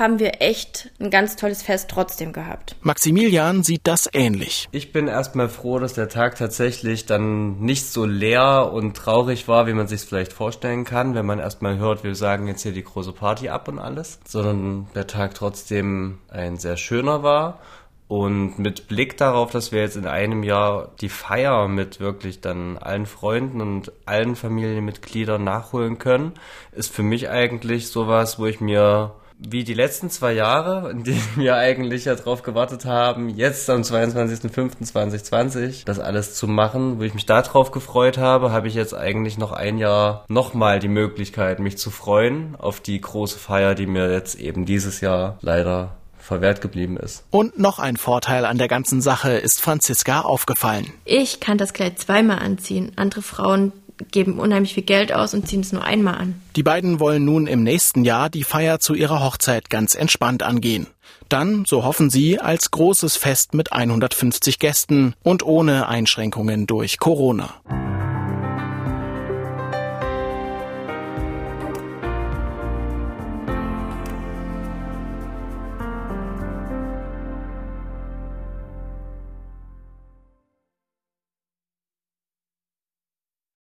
haben 0.00 0.18
wir 0.18 0.40
echt 0.40 0.90
ein 0.98 1.10
ganz 1.10 1.36
tolles 1.36 1.62
Fest 1.62 1.90
trotzdem 1.90 2.32
gehabt. 2.32 2.74
Maximilian 2.80 3.62
sieht 3.62 3.82
das 3.84 4.08
ähnlich. 4.12 4.68
Ich 4.72 4.92
bin 4.92 5.06
erstmal 5.06 5.48
froh, 5.48 5.78
dass 5.78 5.92
der 5.92 6.08
Tag 6.08 6.36
tatsächlich 6.36 7.06
dann 7.06 7.60
nicht 7.60 7.86
so 7.86 8.06
leer 8.06 8.70
und 8.72 8.96
traurig 8.96 9.46
war, 9.46 9.66
wie 9.66 9.74
man 9.74 9.86
sich 9.86 10.00
vielleicht 10.00 10.32
vorstellen 10.32 10.84
kann, 10.84 11.14
wenn 11.14 11.26
man 11.26 11.38
erstmal 11.38 11.78
hört, 11.78 12.02
wir 12.02 12.14
sagen 12.14 12.48
jetzt 12.48 12.62
hier 12.62 12.72
die 12.72 12.82
große 12.82 13.12
Party 13.12 13.50
ab 13.50 13.68
und 13.68 13.78
alles, 13.78 14.18
sondern 14.26 14.88
der 14.94 15.06
Tag 15.06 15.34
trotzdem 15.34 16.18
ein 16.28 16.56
sehr 16.56 16.78
schöner 16.78 17.22
war. 17.22 17.60
Und 18.08 18.58
mit 18.58 18.88
Blick 18.88 19.18
darauf, 19.18 19.52
dass 19.52 19.70
wir 19.70 19.82
jetzt 19.82 19.96
in 19.96 20.06
einem 20.06 20.42
Jahr 20.42 20.90
die 21.00 21.08
Feier 21.08 21.68
mit 21.68 22.00
wirklich 22.00 22.40
dann 22.40 22.76
allen 22.76 23.06
Freunden 23.06 23.60
und 23.60 23.92
allen 24.04 24.34
Familienmitgliedern 24.34 25.44
nachholen 25.44 25.98
können, 25.98 26.32
ist 26.72 26.92
für 26.92 27.04
mich 27.04 27.28
eigentlich 27.28 27.86
sowas, 27.86 28.40
wo 28.40 28.46
ich 28.46 28.60
mir 28.60 29.14
wie 29.48 29.64
die 29.64 29.74
letzten 29.74 30.10
zwei 30.10 30.32
Jahre, 30.32 30.90
in 30.90 31.04
denen 31.04 31.22
wir 31.36 31.56
eigentlich 31.56 32.04
ja 32.04 32.14
drauf 32.14 32.42
gewartet 32.42 32.84
haben, 32.84 33.30
jetzt 33.30 33.70
am 33.70 33.82
22.05.2020 33.82 35.84
das 35.84 35.98
alles 35.98 36.34
zu 36.34 36.46
machen, 36.46 36.98
wo 36.98 37.02
ich 37.02 37.14
mich 37.14 37.26
da 37.26 37.42
drauf 37.42 37.70
gefreut 37.70 38.18
habe, 38.18 38.52
habe 38.52 38.68
ich 38.68 38.74
jetzt 38.74 38.94
eigentlich 38.94 39.38
noch 39.38 39.52
ein 39.52 39.78
Jahr 39.78 40.24
nochmal 40.28 40.78
die 40.78 40.88
Möglichkeit, 40.88 41.58
mich 41.58 41.78
zu 41.78 41.90
freuen 41.90 42.54
auf 42.56 42.80
die 42.80 43.00
große 43.00 43.38
Feier, 43.38 43.74
die 43.74 43.86
mir 43.86 44.12
jetzt 44.12 44.38
eben 44.38 44.66
dieses 44.66 45.00
Jahr 45.00 45.38
leider 45.40 45.96
verwehrt 46.30 46.60
geblieben 46.60 46.96
ist. 46.96 47.24
Und 47.30 47.58
noch 47.58 47.80
ein 47.80 47.96
Vorteil 47.96 48.44
an 48.44 48.56
der 48.56 48.68
ganzen 48.68 49.00
Sache 49.00 49.32
ist 49.32 49.60
Franziska 49.60 50.20
aufgefallen. 50.20 50.86
Ich 51.04 51.40
kann 51.40 51.58
das 51.58 51.72
Kleid 51.72 51.98
zweimal 51.98 52.38
anziehen. 52.38 52.92
Andere 52.94 53.22
Frauen 53.22 53.72
geben 54.10 54.38
unheimlich 54.38 54.74
viel 54.74 54.82
Geld 54.82 55.12
aus 55.12 55.34
und 55.34 55.46
ziehen 55.48 55.60
es 55.60 55.72
nur 55.72 55.84
einmal 55.84 56.14
an. 56.16 56.40
Die 56.56 56.62
beiden 56.62 57.00
wollen 57.00 57.24
nun 57.24 57.46
im 57.46 57.62
nächsten 57.62 58.04
Jahr 58.04 58.30
die 58.30 58.44
Feier 58.44 58.80
zu 58.80 58.94
ihrer 58.94 59.22
Hochzeit 59.22 59.70
ganz 59.70 59.94
entspannt 59.94 60.42
angehen. 60.42 60.86
Dann, 61.28 61.64
so 61.64 61.84
hoffen 61.84 62.10
sie, 62.10 62.40
als 62.40 62.70
großes 62.70 63.16
Fest 63.16 63.54
mit 63.54 63.72
150 63.72 64.58
Gästen 64.58 65.14
und 65.22 65.44
ohne 65.44 65.88
Einschränkungen 65.88 66.66
durch 66.66 66.98
Corona. 66.98 67.54